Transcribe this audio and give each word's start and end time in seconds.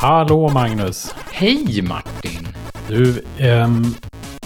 Hallå 0.00 0.48
Magnus! 0.48 1.14
Hej 1.32 1.82
Martin! 1.88 2.48
Du, 2.88 3.22
ehm, 3.38 3.82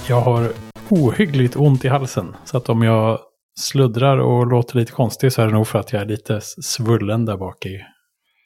jag 0.08 0.20
har 0.20 0.52
ohyggligt 0.90 1.56
ont 1.56 1.84
i 1.84 1.88
halsen. 1.88 2.36
Så 2.44 2.56
att 2.56 2.68
om 2.68 2.82
jag 2.82 3.18
sluddrar 3.60 4.18
och 4.18 4.46
låter 4.46 4.76
lite 4.76 4.92
konstig 4.92 5.32
så 5.32 5.42
är 5.42 5.46
det 5.46 5.52
nog 5.52 5.66
för 5.66 5.78
att 5.78 5.92
jag 5.92 6.02
är 6.02 6.06
lite 6.06 6.40
svullen 6.40 7.24
där 7.24 7.36
bak 7.36 7.66
i 7.66 7.80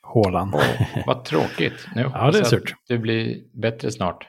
hålan. 0.02 0.52
Åh, 0.55 1.02
vad 1.06 1.24
tråkigt. 1.24 1.87
Nu 1.95 2.11
Ja, 2.14 2.30
det 2.30 2.38
är 2.38 2.45
surt. 2.45 2.74
Du 2.88 2.98
blir 2.98 3.36
bättre 3.62 3.91
snart. 3.91 4.29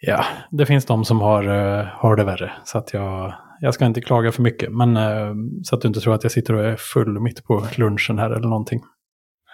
Ja, 0.00 0.24
det 0.50 0.66
finns 0.66 0.86
de 0.86 1.04
som 1.04 1.20
har, 1.20 1.44
eh, 1.44 1.86
har 1.86 2.16
det 2.16 2.24
värre. 2.24 2.52
Så 2.64 2.78
att 2.78 2.92
jag, 2.92 3.34
jag 3.60 3.74
ska 3.74 3.86
inte 3.86 4.00
klaga 4.00 4.32
för 4.32 4.42
mycket. 4.42 4.72
Men 4.72 4.96
eh, 4.96 5.34
så 5.62 5.74
att 5.74 5.82
du 5.82 5.88
inte 5.88 6.00
tror 6.00 6.14
att 6.14 6.22
jag 6.22 6.32
sitter 6.32 6.54
och 6.54 6.64
är 6.64 6.76
full 6.76 7.20
mitt 7.20 7.44
på 7.44 7.66
lunchen 7.76 8.18
här 8.18 8.30
eller 8.30 8.48
någonting. 8.48 8.80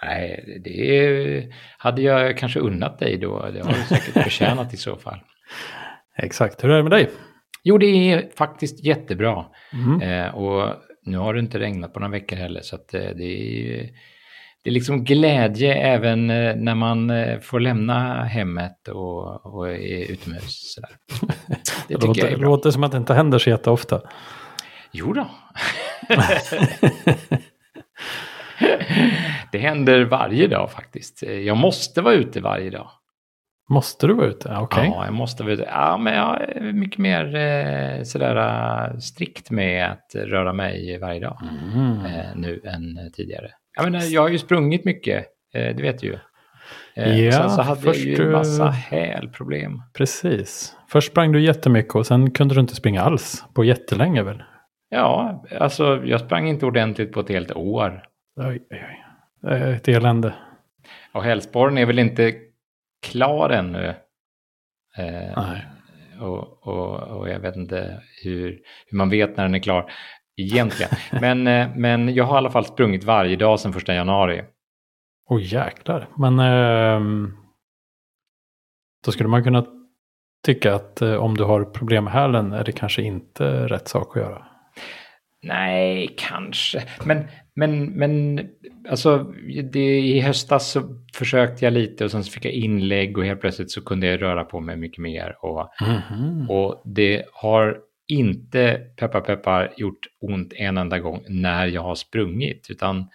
Nej, 0.03 0.61
det 0.65 1.49
hade 1.77 2.01
jag 2.01 2.37
kanske 2.37 2.59
unnat 2.59 2.99
dig 2.99 3.17
då. 3.17 3.49
Det 3.53 3.59
har 3.65 3.73
du 3.73 3.95
säkert 3.95 4.23
förtjänat 4.23 4.73
i 4.73 4.77
så 4.77 4.95
fall. 4.95 5.19
Exakt, 6.17 6.63
hur 6.63 6.69
är 6.69 6.77
det 6.77 6.83
med 6.83 6.91
dig? 6.91 7.09
Jo, 7.63 7.77
det 7.77 7.85
är 7.85 8.29
faktiskt 8.37 8.83
jättebra. 8.85 9.45
Mm. 9.73 10.01
Eh, 10.01 10.35
och 10.35 10.75
nu 11.05 11.17
har 11.17 11.33
det 11.33 11.39
inte 11.39 11.59
regnat 11.59 11.93
på 11.93 11.99
några 11.99 12.11
veckor 12.11 12.35
heller. 12.35 12.61
Så 12.61 12.75
att, 12.75 12.93
eh, 12.93 12.99
det, 13.01 13.23
är, 13.23 13.89
det 14.63 14.69
är 14.69 14.73
liksom 14.73 15.03
glädje 15.03 15.73
även 15.73 16.29
eh, 16.29 16.55
när 16.55 16.75
man 16.75 17.09
eh, 17.09 17.39
får 17.39 17.59
lämna 17.59 18.23
hemmet 18.23 18.87
och, 18.87 19.45
och 19.55 19.69
är 19.69 20.11
utomhus. 20.11 20.73
Sådär. 20.75 20.89
Det 21.21 21.27
Det 21.87 21.95
tycker 21.95 22.07
låter, 22.07 22.21
jag 22.23 22.31
är 22.31 22.37
bra. 22.37 22.49
låter 22.49 22.71
som 22.71 22.83
att 22.83 22.91
det 22.91 22.97
inte 22.97 23.13
händer 23.13 23.39
så 23.39 23.49
jätteofta. 23.49 24.01
Jo 24.91 25.13
då. 25.13 25.27
det 29.51 29.57
händer 29.59 30.05
varje 30.05 30.47
dag 30.47 30.71
faktiskt. 30.71 31.23
Jag 31.23 31.57
måste 31.57 32.01
vara 32.01 32.13
ute 32.13 32.41
varje 32.41 32.69
dag. 32.69 32.87
Måste 33.69 34.07
du 34.07 34.13
vara 34.13 34.27
ute? 34.27 34.55
Okej. 34.59 34.91
Ja, 34.95 35.05
jag 35.05 35.13
måste 35.13 35.43
vara 35.43 35.53
ute. 35.53 35.63
Ja, 35.71 35.97
men 35.97 36.13
jag 36.13 36.41
är 36.41 36.73
mycket 36.73 36.97
mer 36.97 37.35
eh, 37.35 38.03
sådär 38.03 38.35
eh, 38.35 38.97
strikt 38.97 39.51
med 39.51 39.91
att 39.91 40.15
röra 40.15 40.53
mig 40.53 40.97
varje 41.01 41.19
dag 41.19 41.37
Mm. 41.73 42.05
eh, 42.05 42.25
nu 42.35 42.61
än 42.65 43.11
tidigare. 43.13 43.47
Jag, 43.75 43.83
menar, 43.85 44.01
jag 44.13 44.21
har 44.21 44.29
ju 44.29 44.37
sprungit 44.37 44.85
mycket, 44.85 45.25
eh, 45.53 45.75
det 45.75 45.81
vet 45.81 45.99
du 45.99 46.07
ju. 46.07 46.13
Eh, 46.95 47.19
Ja, 47.25 47.31
sen 47.31 47.49
så 47.49 47.61
hade 47.61 47.85
jag 47.85 47.95
ju 47.95 48.25
en 48.25 48.31
massa 48.31 48.69
hälproblem. 48.69 49.81
Precis. 49.93 50.75
Först 50.87 51.11
sprang 51.11 51.31
du 51.31 51.41
jättemycket 51.41 51.95
och 51.95 52.05
sen 52.07 52.31
kunde 52.31 52.55
du 52.55 52.59
inte 52.61 52.75
springa 52.75 53.01
alls 53.01 53.43
på 53.53 53.63
jättelänge 53.63 54.23
väl? 54.23 54.43
Ja, 54.89 55.43
alltså 55.59 56.01
jag 56.05 56.19
sprang 56.21 56.49
inte 56.49 56.65
ordentligt 56.65 57.11
på 57.11 57.19
ett 57.19 57.29
helt 57.29 57.51
år. 57.51 58.03
Oj, 58.35 58.67
oj, 58.71 58.85
oj. 58.89 59.05
Det 59.41 59.57
är 59.57 59.73
ett 59.73 59.87
elände. 59.87 60.33
Och 61.13 61.23
hälsporren 61.23 61.77
är 61.77 61.85
väl 61.85 61.99
inte 61.99 62.33
klar 63.01 63.49
ännu. 63.49 63.87
Eh, 64.97 65.33
Nej. 65.37 65.65
och, 66.19 66.67
och, 66.67 67.17
och 67.17 67.29
jag 67.29 67.39
vet 67.39 67.55
inte 67.55 68.01
hur, 68.23 68.61
hur 68.87 68.97
man 68.97 69.09
vet 69.09 69.37
när 69.37 69.43
den 69.43 69.55
är 69.55 69.59
klar 69.59 69.91
egentligen. 70.37 70.91
men, 71.21 71.47
eh, 71.47 71.75
men 71.75 72.13
jag 72.13 72.23
har 72.23 72.35
i 72.35 72.37
alla 72.37 72.51
fall 72.51 72.65
sprungit 72.65 73.03
varje 73.03 73.35
dag 73.35 73.59
sedan 73.59 73.73
första 73.73 73.93
januari. 73.93 74.43
Oj 75.29 75.53
jäklar. 75.53 76.07
Men 76.17 76.39
ehm, 76.39 77.37
då 79.05 79.11
skulle 79.11 79.29
man 79.29 79.43
kunna 79.43 79.65
tycka 80.45 80.75
att 80.75 81.01
eh, 81.01 81.15
om 81.15 81.37
du 81.37 81.43
har 81.43 81.65
problem 81.65 82.03
med 82.03 82.13
hälen 82.13 82.51
är 82.51 82.63
det 82.63 82.71
kanske 82.71 83.01
inte 83.01 83.67
rätt 83.67 83.87
sak 83.87 84.17
att 84.17 84.23
göra. 84.23 84.45
Nej, 85.43 86.15
kanske. 86.17 86.83
Men, 87.05 87.23
men, 87.55 87.85
men 87.85 88.41
alltså, 88.89 89.17
det, 89.71 89.99
i 89.99 90.19
höstas 90.19 90.71
så 90.71 91.03
försökte 91.13 91.65
jag 91.65 91.73
lite 91.73 92.05
och 92.05 92.11
sen 92.11 92.23
fick 92.23 92.45
jag 92.45 92.53
inlägg 92.53 93.17
och 93.17 93.25
helt 93.25 93.41
plötsligt 93.41 93.71
så 93.71 93.81
kunde 93.81 94.07
jag 94.07 94.21
röra 94.21 94.43
på 94.43 94.59
mig 94.59 94.77
mycket 94.77 94.97
mer. 94.97 95.35
Och, 95.45 95.69
Mhm. 95.81 96.49
Och 96.49 96.81
det 96.85 97.23
har 97.33 97.77
inte, 98.07 98.81
peppar 98.95 99.21
peppar, 99.21 99.73
gjort 99.77 100.07
ont 100.21 100.53
en 100.53 100.77
enda 100.77 100.99
gång 100.99 101.23
när 101.29 101.67
jag 101.67 101.81
har 101.81 101.95
sprungit. 101.95 102.67
Utan 102.69 103.09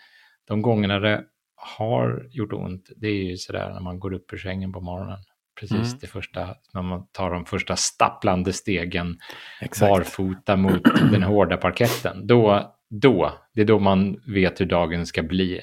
de 0.49 0.63
gångerna 0.63 0.99
det 1.01 1.25
har 1.57 2.29
gjort 2.31 2.53
ont, 2.53 2.91
det 2.97 3.07
är 3.09 3.25
ju 3.25 3.37
sådär 3.37 3.71
när 3.71 3.81
man 3.81 3.99
går 3.99 4.13
upp 4.13 4.33
ur 4.33 4.39
sängen 4.39 4.73
på 4.73 4.81
morgonen. 4.81 5.19
Precis 5.61 5.77
Mm. 5.77 5.99
det 6.01 6.07
första, 6.07 6.49
när 6.75 6.83
man 6.83 7.07
tar 7.13 7.31
de 7.31 7.45
första 7.45 7.77
stapplande 7.77 8.53
stegen 8.53 9.19
Exakt. 9.61 9.91
barfota 9.91 10.57
mot 10.57 10.83
den 11.13 11.23
hårda 11.23 11.57
parketten. 11.57 12.27
Då, 12.27 12.73
då, 12.91 13.33
det 13.55 13.61
är 13.61 13.65
då 13.65 13.79
man 13.79 14.17
vet 14.27 14.61
hur 14.61 14.67
dagen 14.67 15.07
ska 15.07 15.23
bli. 15.23 15.61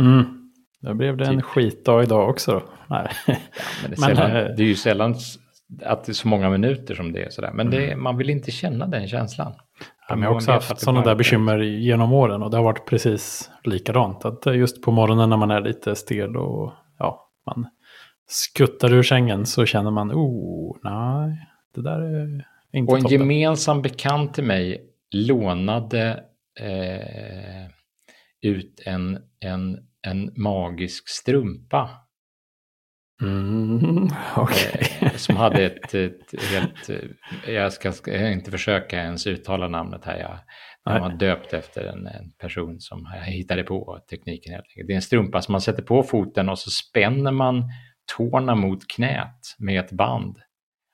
Mm. 0.00 0.24
Då 0.80 0.94
blev 0.94 1.16
det 1.16 1.24
en 1.26 1.36
Typ. 1.36 1.44
skitdag 1.44 2.02
idag 2.02 2.28
också 2.30 2.52
då. 2.52 2.62
Nej. 2.86 3.08
Ja, 3.26 3.34
men 3.82 3.90
det, 3.90 3.96
är 3.96 4.00
Men, 4.06 4.16
sällan, 4.16 4.30
eh, 4.36 4.44
det 4.56 4.62
är 4.62 4.66
ju 4.66 4.74
sällan 4.74 5.14
att 5.84 6.04
det 6.04 6.12
är 6.12 6.14
så 6.14 6.28
många 6.28 6.50
minuter 6.50 6.94
som 6.94 7.12
det 7.12 7.22
är 7.24 7.30
sådär. 7.30 7.50
Men 7.54 7.70
det, 7.70 7.96
man 7.96 8.16
vill 8.16 8.30
inte 8.30 8.50
känna 8.50 8.86
den 8.86 9.08
känslan. 9.08 9.52
Ja, 10.08 10.14
men 10.16 10.22
jag 10.22 10.28
har 10.30 10.34
också 10.36 10.52
haft 10.52 10.80
sådana 10.80 11.02
där 11.04 11.10
är- 11.10 11.14
bekymmer 11.16 11.58
genom 11.58 12.12
åren 12.12 12.42
och 12.42 12.50
det 12.50 12.56
har 12.56 12.64
varit 12.64 12.86
precis 12.86 13.50
likadant. 13.64 14.24
Att 14.24 14.46
just 14.56 14.82
på 14.82 14.90
morgonen 14.92 15.30
när 15.30 15.36
man 15.36 15.50
är 15.50 15.60
lite 15.60 15.94
stel 15.96 16.36
och 16.36 16.72
ja, 16.98 17.30
man 17.46 17.66
skuttar 18.26 18.92
ur 18.92 19.02
sängen 19.02 19.46
så 19.46 19.66
känner 19.66 19.90
man, 19.90 20.12
oh, 20.12 20.76
nej, 20.82 21.48
det 21.74 21.82
där 21.82 22.00
är 22.00 22.44
inte 22.72 22.90
Och 22.92 22.98
en 22.98 23.02
toppen. 23.04 23.18
gemensam 23.20 23.82
bekant 23.82 24.34
till 24.34 24.44
mig 24.44 24.90
lånade 25.10 26.24
eh, 26.60 27.66
ut 28.42 28.82
en, 28.86 29.18
en, 29.40 29.78
en 30.06 30.32
magisk 30.36 31.08
strumpa 31.08 31.90
Mm, 33.22 34.08
okej. 34.36 34.86
eh, 35.00 35.12
som 35.16 35.36
hade 35.36 35.64
ett, 35.64 35.94
ett 35.94 36.40
helt... 36.52 36.90
eh, 37.46 37.52
Jag 37.54 37.72
ska, 37.72 37.92
ska 37.92 38.28
inte 38.30 38.50
försöka 38.50 38.96
ens 39.02 39.26
uttala 39.26 39.68
namnet 39.68 40.04
här. 40.04 40.18
Jag, 40.18 41.00
har 41.00 41.10
döpt 41.18 41.52
efter 41.52 41.84
en, 41.84 42.06
en 42.06 42.30
person 42.38 42.80
som 42.80 43.08
jag 43.14 43.24
hittade 43.24 43.62
på 43.62 43.98
tekniken 44.10 44.52
helt 44.52 44.64
enkelt. 44.70 44.86
Det 44.86 44.92
är 44.92 44.96
en 44.96 45.02
strumpa 45.02 45.42
som 45.42 45.52
man 45.52 45.60
sätter 45.60 45.82
på 45.82 46.02
foten 46.02 46.48
och 46.48 46.58
så 46.58 46.70
spänner 46.70 47.30
man 47.30 47.62
tårna 48.16 48.54
mot 48.54 48.88
knät 48.88 49.56
med 49.58 49.84
ett 49.84 49.92
band. 49.92 50.38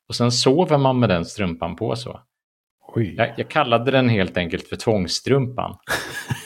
Och 0.09 0.15
sen 0.15 0.33
sover 0.33 0.79
man 0.79 1.01
med 1.01 1.09
den 1.09 1.25
strumpan 1.25 1.77
på 1.77 1.97
så. 1.97 2.21
Jag, 2.95 3.35
jag 3.37 3.49
kallade 3.49 3.91
den 3.91 4.09
helt 4.09 4.37
enkelt 4.37 4.69
för 4.69 4.77
tvångsstrumpan. 4.77 5.77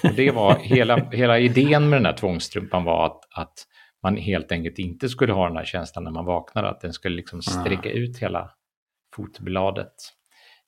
Och 0.03 0.15
det 0.17 0.31
var 0.31 0.55
hela, 0.59 0.97
hela 1.11 1.39
idén 1.39 1.89
med 1.89 1.97
den 1.97 2.07
här 2.07 2.13
tvångsstrumpan 2.17 2.85
var 2.85 3.07
att, 3.07 3.21
att 3.31 3.55
man 4.03 4.17
helt 4.17 4.53
enkelt 4.53 4.79
inte 4.79 5.09
skulle 5.09 5.33
ha 5.33 5.49
den 5.49 5.57
här 5.57 5.65
känslan 5.65 6.05
när 6.05 6.11
man 6.11 6.25
vaknar, 6.25 6.65
att 6.65 6.81
den 6.81 6.93
skulle 6.93 7.17
liksom 7.17 7.43
sträcka 7.43 7.91
ut 7.91 8.19
hela 8.19 8.51
fotbladet 9.17 9.95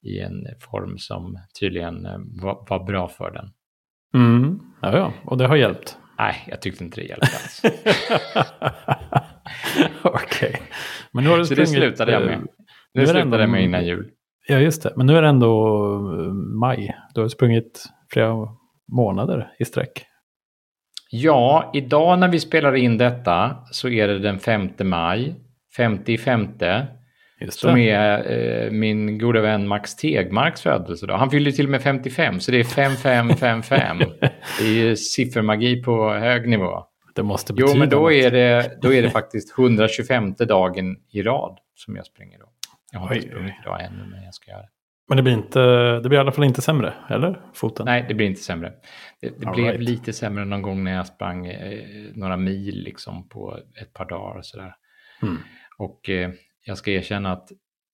i 0.02 0.20
en 0.20 0.46
form 0.60 0.98
som 0.98 1.38
tydligen 1.60 2.06
eh, 2.06 2.18
var, 2.42 2.66
var 2.68 2.84
bra 2.84 3.08
för 3.08 3.30
den. 3.30 3.50
Mm, 4.14 4.60
ja, 4.82 4.96
ja, 4.96 5.12
och 5.24 5.38
det 5.38 5.46
har 5.46 5.56
hjälpt. 5.56 5.98
Nej, 6.18 6.44
jag 6.46 6.62
tyckte 6.62 6.84
inte 6.84 7.00
det 7.00 7.06
hjälpte 7.06 7.36
alls. 7.36 7.62
Okej. 10.02 10.62
Men 11.12 11.24
nu 11.24 11.30
har 11.30 11.38
du 11.38 11.44
Så 11.44 11.54
det 11.54 11.66
slutade 11.66 12.12
jag 12.12 12.22
eh, 12.22 12.28
med. 12.28 12.38
Nu 12.94 13.02
är 13.02 13.06
det 13.06 13.12
slutade 13.12 13.42
jag 13.42 13.50
med 13.50 13.64
innan 13.64 13.86
jul. 13.86 14.10
Ja, 14.48 14.58
just 14.58 14.82
det. 14.82 14.92
Men 14.96 15.06
nu 15.06 15.16
är 15.16 15.22
det 15.22 15.28
ändå 15.28 15.52
eh, 16.20 16.32
maj. 16.32 16.94
Du 17.14 17.20
har 17.20 17.28
sprungit 17.28 17.84
flera 18.12 18.48
månader 18.92 19.48
i 19.58 19.64
sträck. 19.64 20.06
Ja, 21.10 21.70
idag 21.74 22.18
när 22.18 22.28
vi 22.28 22.40
spelar 22.40 22.74
in 22.74 22.98
detta 22.98 23.56
så 23.70 23.88
är 23.88 24.08
det 24.08 24.18
den 24.18 24.38
5 24.38 24.70
maj, 24.82 25.34
50 25.76 26.18
femte. 26.18 26.86
Just 27.40 27.60
Som 27.60 27.74
det. 27.74 27.90
är 27.90 28.64
eh, 28.64 28.70
min 28.70 29.18
goda 29.18 29.40
vän 29.40 29.68
Max 29.68 29.96
Tegmarks 29.96 30.62
födelsedag. 30.62 31.18
Han 31.18 31.30
fyller 31.30 31.50
till 31.50 31.64
och 31.66 31.70
med 31.70 31.82
55, 31.82 32.40
så 32.40 32.50
det 32.50 32.60
är 32.60 32.64
5555. 32.64 33.98
det 34.60 34.88
är 34.88 34.94
siffermagi 34.94 35.82
på 35.82 36.12
hög 36.12 36.48
nivå. 36.48 36.82
Det 37.16 37.22
måste 37.22 37.52
betyda 37.52 37.72
Jo, 37.72 37.78
men 37.78 37.88
då 37.88 38.00
något. 38.00 38.12
är, 38.12 38.30
det, 38.30 38.78
då 38.82 38.92
är 38.92 39.02
det 39.02 39.10
faktiskt 39.10 39.58
125 39.58 40.34
dagen 40.34 40.96
i 41.08 41.22
rad 41.22 41.58
som 41.74 41.96
jag 41.96 42.06
springer 42.06 42.38
då. 42.38 42.52
Jag 42.92 43.00
har 43.00 43.14
inte 43.14 43.28
sprungit 43.28 43.54
idag 43.62 43.84
ännu, 43.84 44.04
men 44.10 44.22
jag 44.22 44.34
ska 44.34 44.50
göra 44.50 44.62
det. 44.62 44.68
Men 45.08 45.16
det 45.16 45.22
blir, 45.22 45.32
inte, 45.32 45.60
det 46.00 46.08
blir 46.08 46.18
i 46.18 46.20
alla 46.20 46.32
fall 46.32 46.44
inte 46.44 46.62
sämre, 46.62 46.94
eller? 47.10 47.40
Foten? 47.54 47.86
Nej, 47.86 48.04
det 48.08 48.14
blir 48.14 48.26
inte 48.26 48.40
sämre. 48.40 48.72
Det, 49.20 49.28
det 49.28 49.46
blev 49.46 49.66
right. 49.66 49.80
lite 49.80 50.12
sämre 50.12 50.44
någon 50.44 50.62
gång 50.62 50.84
när 50.84 50.94
jag 50.94 51.06
sprang 51.06 51.46
eh, 51.46 51.84
några 52.14 52.36
mil 52.36 52.82
liksom 52.82 53.28
på 53.28 53.58
ett 53.80 53.92
par 53.92 54.04
dagar 54.04 54.38
och 54.38 54.46
sådär. 54.46 54.74
Mm. 55.22 55.36
Och 55.78 56.08
eh, 56.08 56.30
jag 56.64 56.78
ska 56.78 56.90
erkänna 56.90 57.32
att 57.32 57.48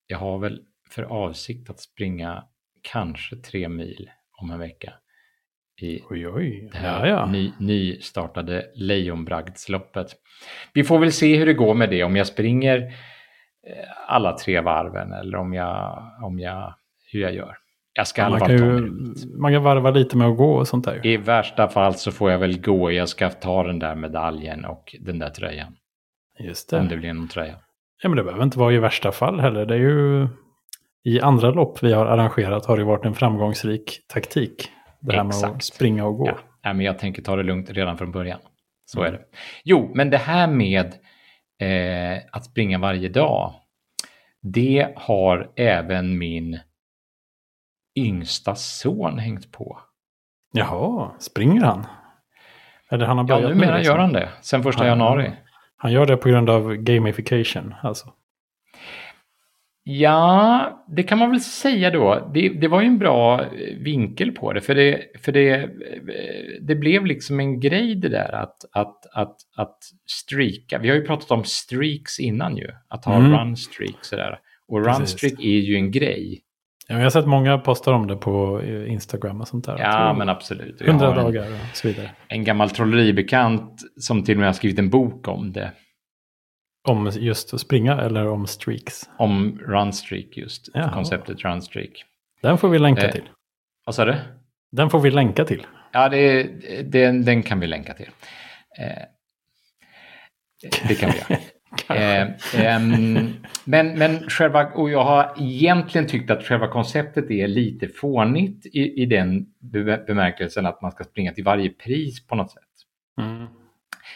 jag 0.07 0.19
har 0.19 0.39
väl 0.39 0.61
för 0.91 1.03
avsikt 1.03 1.71
att 1.71 1.81
springa 1.81 2.45
kanske 2.83 3.37
tre 3.37 3.69
mil 3.69 4.11
om 4.39 4.51
en 4.51 4.59
vecka 4.59 4.95
i 5.81 6.01
Oj, 6.11 6.29
oj. 6.29 6.69
det 6.73 6.79
här 6.79 7.07
Ja, 7.07 7.09
ja. 7.09 7.27
Ny, 7.27 7.53
nystartade 7.59 8.65
Lejonbragdsloppet. 8.75 10.07
Vi 10.73 10.85
får 10.85 10.99
väl 10.99 11.13
se 11.13 11.37
hur 11.37 11.47
det 11.47 11.55
går 11.55 11.75
med 11.75 11.91
det, 11.91 12.05
om 12.05 12.17
jag 12.17 12.27
springer 12.27 12.79
eh, 12.79 13.89
alla 14.07 14.37
tre 14.37 14.61
varven 14.61 15.13
eller 15.13 15.39
om 15.39 15.53
jag, 15.55 16.03
om 16.23 16.39
jag, 16.39 16.75
hur 17.13 17.21
jag 17.21 17.35
gör. 17.35 17.57
Jag 17.95 18.07
ska 18.07 18.25
alla 18.25 18.39
man, 18.39 18.49
kan 18.49 18.57
ju, 18.57 18.91
man 19.41 19.53
kan 19.53 19.63
varva 19.63 19.91
lite 19.91 20.17
med 20.17 20.29
att 20.29 20.37
gå 20.37 20.55
och 20.55 20.69
sånt 20.69 20.85
där. 20.85 21.07
I 21.07 21.17
värsta 21.17 21.69
fall 21.69 21.95
så 21.95 22.13
får 22.13 22.31
jag 22.31 22.39
väl 22.39 22.61
gå. 22.61 22.93
Jag 22.93 23.09
ska 23.09 23.31
ta 23.31 23.63
den 23.63 23.79
där 23.79 23.95
medaljen 23.95 24.65
och 24.65 24.97
den 25.01 25.19
där 25.19 25.31
tröjan. 25.31 25.77
Just 26.41 26.73
Om 26.73 26.89
det. 26.89 26.95
det 26.95 26.97
blir 26.97 27.13
någon 27.13 27.29
tröja. 27.29 27.55
Ja, 28.03 28.09
men 28.09 28.17
det 28.17 28.25
behöver 28.25 28.45
inte 28.45 28.59
vara 28.59 28.73
i 28.73 28.79
värsta 28.79 29.13
fall 29.13 29.41
heller. 29.41 29.67
Det 29.67 29.75
är 29.75 29.79
ju 29.79 30.29
i 31.05 31.21
andra 31.21 31.51
lopp 31.51 31.83
vi 31.83 31.93
har 31.93 32.07
arrangerat 32.07 32.67
har 32.67 32.77
det 32.77 32.85
varit 32.85 33.05
en 33.05 33.15
framgångsrik 33.15 34.01
taktik. 34.13 34.71
Det 35.03 35.13
här 35.17 35.25
med 35.25 35.31
att 35.37 35.45
Exakt. 35.45 35.65
springa 35.65 36.05
och 36.07 36.17
gå. 36.19 36.27
Ja, 36.27 36.39
ja, 36.63 36.73
men 36.73 36.87
jag 36.87 36.99
tänker 36.99 37.23
ta 37.23 37.37
det 37.37 37.43
lugnt 37.43 37.71
redan 37.71 37.99
från 37.99 38.13
början. 38.13 38.39
Så 38.85 39.01
Mm. 39.01 39.15
är 39.15 39.19
det. 39.19 39.25
Jo, 39.65 39.93
men 39.95 40.11
det 40.11 40.17
här 40.19 40.47
med 40.47 40.95
eh, 41.59 42.23
att 42.33 42.45
springa 42.45 42.79
varje 42.79 43.09
dag, 43.09 43.55
det 44.43 44.93
har 44.97 45.53
även 45.57 46.19
min 46.19 46.61
yngsta 47.99 48.55
son 48.55 49.19
hängt 49.19 49.53
på. 49.53 49.81
Jaha, 50.53 51.11
springer 51.19 51.61
han? 51.65 51.87
Eller 52.91 53.07
han 53.07 53.19
har 53.19 53.25
Ja, 53.25 53.35
börjat 53.37 53.49
med 53.51 53.57
numera 53.57 53.71
gör 53.73 53.79
liksom. 53.79 53.99
han 53.99 54.13
det, 54.13 54.29
sen 54.41 54.63
första 54.63 54.85
Ja. 54.85 54.89
januari. 54.89 55.33
Han 55.77 55.93
gör 55.93 56.07
det 56.07 56.17
på 56.17 56.29
grund 56.29 56.51
av 56.51 56.75
gamification, 56.75 57.75
alltså. 57.83 58.13
Ja, 59.85 60.85
det 60.89 61.03
kan 61.03 61.19
man 61.19 61.31
väl 61.31 61.41
säga 61.41 61.91
då. 61.91 62.31
Det, 62.35 62.49
det 62.49 62.69
var 62.69 62.81
ju 62.81 62.87
en 62.87 62.99
bra 62.99 63.41
eh, 63.43 63.49
vinkel 63.79 64.33
på 64.33 64.53
det, 64.53 64.61
för 64.61 64.75
det, 64.75 65.01
för 65.25 65.33
det, 65.33 65.51
eh, 65.55 65.69
det 66.61 66.75
blev 66.75 67.07
liksom 67.07 67.41
en 67.41 67.61
grej 67.61 67.95
det 67.95 68.09
där 68.09 68.33
att, 68.35 68.57
att, 68.73 69.07
att, 69.13 69.37
att 69.57 69.79
streaka. 70.07 70.79
Vi 70.79 70.89
har 70.89 70.97
ju 70.97 71.05
pratat 71.05 71.31
om 71.31 71.45
streaks 71.45 72.21
innan 72.21 72.57
ju, 72.57 72.69
att 72.89 73.05
ha 73.05 73.15
Mm. 73.17 73.33
run 73.33 73.57
streaks 73.57 74.09
sådär. 74.09 74.39
Och 74.69 74.79
run 74.85 74.95
Precis. 74.99 75.11
streak 75.19 75.41
är 75.41 75.59
ju 75.59 75.75
en 75.77 75.91
grej. 75.91 76.41
Ja, 76.89 76.97
jag 76.97 77.03
har 77.03 77.11
sett 77.11 77.27
många 77.27 77.59
postar 77.59 77.93
om 77.93 78.07
det 78.07 78.17
på 78.17 78.61
eh, 78.61 78.93
Instagram 78.93 79.41
och 79.41 79.49
sånt 79.49 79.65
där. 79.65 79.77
Ja, 79.79 80.15
men 80.19 80.29
absolut. 80.29 80.81
Och 80.81 80.87
jag 80.87 80.89
100 80.89 81.07
har 81.07 81.17
en, 81.17 81.25
dagar 81.25 81.43
och 81.51 81.77
så 81.77 81.89
vidare. 81.89 82.11
en 82.29 82.45
gammal 82.45 82.71
trolleribekant 82.71 83.81
som 84.01 84.25
till 84.25 84.35
och 84.35 84.39
med 84.39 84.49
har 84.49 84.53
skrivit 84.53 84.79
en 84.79 84.91
bok 84.91 85.29
om 85.29 85.53
det. 85.53 85.73
Om 86.89 87.11
just 87.15 87.55
att 87.55 87.61
springa 87.61 88.01
eller 88.01 88.29
om 88.29 88.47
streaks. 88.47 89.11
Om 89.17 89.59
run 89.67 89.93
streak 89.93 90.27
just, 90.37 90.69
Jaha. 90.75 90.93
konceptet 90.93 91.45
run 91.45 91.63
streak. 91.63 92.05
Den 92.43 92.59
får 92.59 92.69
vi 92.69 92.79
länka 92.79 93.07
Eh. 93.07 93.13
till. 93.13 93.29
Vad 93.87 93.95
sa 93.95 94.05
du? 94.05 94.15
Den 94.73 94.91
får 94.91 95.01
vi 95.01 95.11
länka 95.11 95.45
till. 95.45 95.67
Ja, 95.93 96.09
det, 96.09 96.43
den, 96.93 97.25
den 97.25 97.43
kan 97.43 97.61
vi 97.61 97.67
länka 97.67 97.95
till. 97.95 98.11
Eh, 98.79 99.03
det 100.89 100.95
kan 100.95 101.11
vi 101.11 101.19
göra. 101.19 101.41
Eh, 101.89 102.29
ehm, 102.57 103.29
men, 103.65 103.99
men 103.99 104.31
själva, 104.31 104.67
och 104.67 104.91
jag 104.91 105.05
har 105.05 105.35
egentligen 105.39 106.07
tyckt 106.07 106.31
att 106.31 106.43
själva 106.43 106.69
konceptet 106.69 107.31
är 107.31 107.49
lite 107.49 107.89
fånigt 107.89 108.67
i, 108.67 109.03
i 109.03 109.07
den 109.07 109.47
be- 109.61 110.05
bemärkelsen 110.07 110.67
att 110.67 110.83
man 110.83 110.91
ska 110.93 111.05
springa 111.05 111.33
till 111.33 111.45
varje 111.45 111.69
pris 111.71 112.27
på 112.27 112.35
något 112.35 112.51
sätt. 112.51 112.63
Mm. 113.21 113.47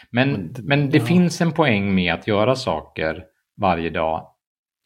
Men, 0.09 0.53
Men 0.63 0.89
det- 0.89 0.97
ja. 0.97 1.03
finns 1.05 1.41
en 1.41 1.51
poäng 1.51 1.95
med 1.95 2.13
att 2.13 2.27
göra 2.27 2.55
saker 2.55 3.23
varje 3.61 3.89
dag, 3.89 4.27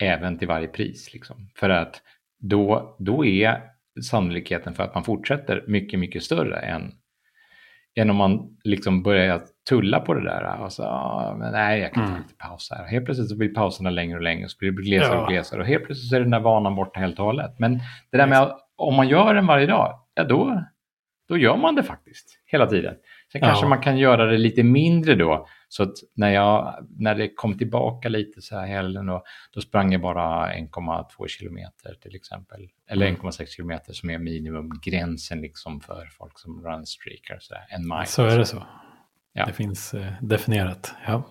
även 0.03 0.37
till 0.37 0.47
varje 0.47 0.67
pris. 0.67 1.13
Liksom. 1.13 1.49
För 1.55 1.69
att 1.69 2.01
då, 2.39 2.95
då 2.99 3.25
är 3.25 3.61
sannolikheten 4.03 4.73
för 4.73 4.83
att 4.83 4.93
man 4.95 5.03
fortsätter 5.03 5.63
mycket, 5.67 5.99
mycket 5.99 6.23
större 6.23 6.59
än, 6.59 6.91
än 7.95 8.09
om 8.09 8.15
man 8.15 8.57
liksom 8.63 9.03
börjar 9.03 9.41
tulla 9.69 9.99
på 9.99 10.13
det 10.13 10.23
där. 10.23 10.59
Och 10.61 10.73
så, 10.73 10.83
"Ah, 10.83 11.35
men 11.39 11.51
nej, 11.51 11.79
jag 11.81 11.93
kan 11.93 12.03
ta 12.03 12.09
Mm. 12.09 12.21
lite 12.21 12.35
paus 12.35 12.69
här. 12.71 12.87
Helt 12.87 13.05
plötsligt 13.05 13.29
så 13.29 13.37
blir 13.37 13.53
pauserna 13.53 13.89
längre 13.89 14.15
och 14.17 14.23
längre, 14.23 14.49
så 14.49 14.57
blir 14.59 14.71
det 14.71 14.81
glesare 14.81 15.15
Ja. 15.15 15.21
och 15.21 15.27
glesare. 15.29 15.59
Och 15.61 15.67
helt 15.67 15.85
plötsligt 15.85 16.09
så 16.09 16.15
är 16.15 16.19
den 16.19 16.29
där 16.31 16.39
vanan 16.39 16.75
borta 16.75 16.99
helt 16.99 17.19
och 17.19 17.25
hållet. 17.25 17.59
Men 17.59 17.79
det 18.11 18.17
där 18.17 18.27
med 18.27 18.39
att 18.41 18.57
om 18.75 18.95
man 18.95 19.07
gör 19.07 19.33
den 19.33 19.47
varje 19.47 19.65
dag, 19.65 19.99
ja 20.13 20.23
då, 20.23 20.63
då 21.29 21.37
gör 21.37 21.57
man 21.57 21.75
det 21.75 21.83
faktiskt 21.83 22.39
hela 22.45 22.65
tiden. 22.67 22.95
Sen 23.31 23.41
Ja. 23.41 23.47
kanske 23.47 23.65
man 23.65 23.81
kan 23.81 23.97
göra 23.97 24.25
det 24.25 24.37
lite 24.37 24.63
mindre 24.63 25.15
då. 25.15 25.47
Så 25.69 25.83
att 25.83 25.93
när, 26.15 26.29
jag, 26.29 26.75
när 26.97 27.15
det 27.15 27.33
kom 27.35 27.57
tillbaka 27.57 28.09
lite 28.09 28.41
så 28.41 28.57
här 28.59 28.67
helgen 28.67 29.09
och 29.09 29.23
då 29.53 29.61
sprang 29.61 29.91
jag 29.91 30.01
bara 30.01 30.53
1,2 30.53 31.27
kilometer 31.27 31.93
till 32.01 32.15
exempel. 32.15 32.67
Eller 32.89 33.07
Mm. 33.07 33.21
1,6 33.21 33.45
kilometer 33.45 33.93
som 33.93 34.09
är 34.09 34.17
minimumgränsen 34.17 35.41
liksom 35.41 35.81
för 35.81 36.05
folk 36.17 36.39
som 36.39 36.61
runstreakar. 36.65 37.37
Så 37.39 37.55
här, 37.55 37.63
en 37.69 37.87
mile. 37.87 38.05
Så 38.05 38.25
är 38.25 38.37
det 38.37 38.45
så. 38.45 38.63
Ja. 39.33 39.45
Det 39.45 39.53
finns 39.53 39.93
eh, 39.93 40.05
definierat. 40.21 40.93
Ja. 41.07 41.23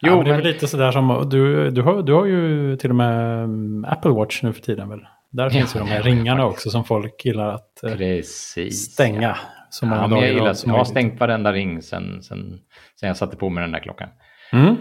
Jo, 0.00 0.10
ja, 0.10 0.16
men 0.16 0.24
det 0.24 0.30
är 0.30 0.34
men- 0.34 0.42
väl 0.42 0.52
lite 0.52 0.66
sådär 0.68 0.92
som, 0.92 1.28
du, 1.30 1.70
du, 1.70 1.82
har, 1.82 2.02
du 2.02 2.12
har 2.12 2.26
ju 2.26 2.76
till 2.76 2.90
och 2.90 2.96
med 2.96 3.44
mm, 3.44 3.84
Apple 3.84 4.10
Watch 4.10 4.42
nu 4.42 4.52
för 4.52 4.62
tiden 4.62 4.88
väl? 4.88 5.00
Där 5.30 5.50
finns 5.50 5.74
ju 5.76 5.78
de 5.78 5.88
här 5.88 5.96
ja, 5.96 6.02
ringarna 6.02 6.46
också 6.46 6.70
som 6.70 6.84
folk 6.84 7.24
gillar 7.24 7.48
att 7.48 7.82
eh, 7.84 7.94
Precis. 7.96 8.92
stänga. 8.92 9.36
Så 9.70 9.86
många 9.86 10.02
Ja, 10.02 10.08
dagar 10.08 10.22
jag, 10.26 10.34
gillar, 10.34 10.52
som 10.52 10.70
jag 10.70 10.78
har 10.78 10.84
stängt 10.84 11.20
varenda 11.20 11.52
ring 11.52 11.82
sen, 11.82 12.22
sen, 12.22 12.58
sen 13.00 13.06
jag 13.06 13.16
satte 13.16 13.36
på 13.36 13.48
mig 13.48 13.62
den 13.62 13.72
där 13.72 13.78
klockan. 13.80 14.08
Mm. 14.52 14.76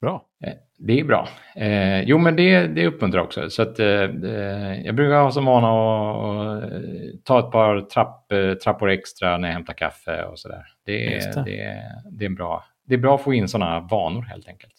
Bra. 0.00 0.24
Eh, 0.46 0.52
Det 0.78 1.00
är 1.00 1.04
bra. 1.04 1.28
Eh, 1.56 2.00
jo, 2.02 2.18
men 2.18 2.36
det, 2.36 2.66
det 2.66 2.86
uppmuntrar 2.86 3.20
också. 3.22 3.50
Så 3.50 3.62
att, 3.62 3.78
eh, 3.78 3.86
eh, 3.86 4.80
jag 4.84 4.94
brukar 4.94 5.22
ha 5.22 5.30
som 5.30 5.44
vana 5.44 5.68
att 5.68 6.70
ta 7.24 7.38
ett 7.38 7.50
par 7.50 7.80
trapp, 7.80 8.32
eh, 8.32 8.52
trappor 8.54 8.90
extra 8.90 9.38
när 9.38 9.48
jag 9.48 9.52
hämtar 9.54 9.74
kaffe 9.74 10.22
och 10.24 10.38
sådär. 10.38 10.62
Det, 10.86 10.98
Just 11.04 11.26
är- 11.36 11.44
det. 11.44 11.50
det. 11.50 11.60
är- 11.62 11.82
det, 12.10 12.24
är 12.24 12.28
bra. 12.30 12.64
det 12.88 12.94
är 12.94 12.98
bra 12.98 13.14
att 13.14 13.20
få 13.22 13.34
in 13.34 13.48
sådana 13.48 13.80
vanor 13.80 14.22
helt 14.22 14.48
enkelt. 14.48 14.72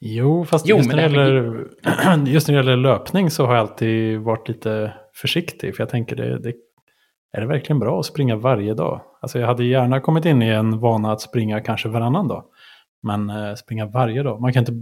Jo, 0.00 0.44
fast 0.44 0.68
Jo, 0.68 0.76
just, 0.76 0.88
när 0.90 0.96
det 0.96 1.02
det 1.08 1.24
gäller, 1.24 2.26
just 2.26 2.48
när 2.48 2.54
det 2.54 2.60
gäller 2.60 2.76
löpning 2.76 3.30
så 3.30 3.46
har 3.46 3.54
jag 3.54 3.60
alltid 3.60 4.18
varit 4.18 4.48
lite 4.48 4.92
försiktig. 5.14 5.76
För 5.76 5.82
jag 5.82 5.88
tänker, 5.90 6.16
det, 6.16 6.38
det, 6.38 6.52
är 7.34 7.40
det 7.40 7.46
verkligen 7.46 7.78
bra 7.78 8.00
att 8.00 8.06
springa 8.06 8.36
varje 8.36 8.74
dag? 8.74 9.00
Alltså 9.20 9.38
jag 9.38 9.46
hade 9.46 9.64
gärna 9.64 10.00
kommit 10.00 10.24
in 10.24 10.42
i 10.42 10.48
en 10.48 10.80
vana 10.80 11.12
att 11.12 11.20
springa 11.20 11.60
kanske 11.60 11.88
varannan 11.88 12.28
dag. 12.28 12.44
Men 13.02 13.30
eh, 13.30 13.54
springa 13.54 13.86
varje 13.86 14.22
dag. 14.22 14.40
Man 14.40 14.52
kan 14.52 14.60
inte, 14.60 14.72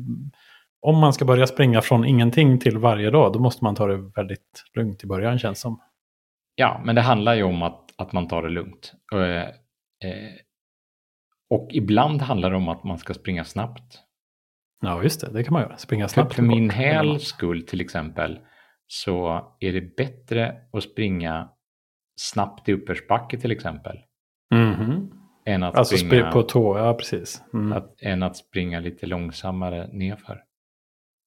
om 0.81 0.99
man 0.99 1.13
ska 1.13 1.25
börja 1.25 1.47
springa 1.47 1.81
från 1.81 2.05
ingenting 2.05 2.59
till 2.59 2.79
varje 2.79 3.11
dag, 3.11 3.33
då 3.33 3.39
måste 3.39 3.65
man 3.65 3.75
ta 3.75 3.87
det 3.87 3.97
väldigt 3.97 4.65
lugnt 4.75 5.05
i 5.05 5.07
början 5.07 5.39
känns 5.39 5.61
som. 5.61 5.81
Ja, 6.55 6.81
men 6.85 6.95
det 6.95 7.01
handlar 7.01 7.35
ju 7.35 7.43
om 7.43 7.63
att, 7.63 7.81
att 7.97 8.13
man 8.13 8.29
tar 8.29 8.43
det 8.43 8.49
lugnt. 8.49 8.93
Eh, 9.13 9.43
eh, 10.11 10.33
och 11.51 11.69
ibland 11.73 12.23
handlar 12.23 12.51
det 12.51 12.57
om 12.57 12.69
att 12.69 12.85
man 12.85 12.99
ska 12.99 13.15
springa 13.15 13.45
snabbt. 13.45 14.01
Ja, 14.81 15.03
just 15.03 15.21
det. 15.21 15.33
Det 15.33 15.45
kan 15.45 15.53
man 15.53 15.63
göra. 15.63 15.77
Springa 15.77 16.09
snabbt. 16.09 16.35
för 16.35 16.43
och 16.43 16.49
min 16.49 16.71
häls 16.71 17.23
skull 17.23 17.67
till 17.67 17.81
exempel 17.81 18.39
så 18.87 19.47
är 19.61 19.73
det 19.73 19.97
bättre 19.97 20.57
att 20.73 20.83
springa 20.83 21.49
snabbt 22.17 22.69
i 22.69 22.73
uppförsbacke 22.73 23.39
till 23.39 23.51
exempel. 23.51 23.99
Mhm. 24.55 25.11
Än 25.47 25.63
att, 25.63 25.75
Alltså 25.77 25.97
springa, 25.97 26.33
på 26.33 26.43
tå, 26.43 26.79
ja 26.79 26.95
precis. 26.95 27.43
Mm. 27.55 27.73
att, 27.73 27.95
än 28.03 28.23
att 28.23 28.37
springa 28.37 28.81
lite 28.81 29.07
långsammare 29.07 29.89
nerför. 29.93 30.43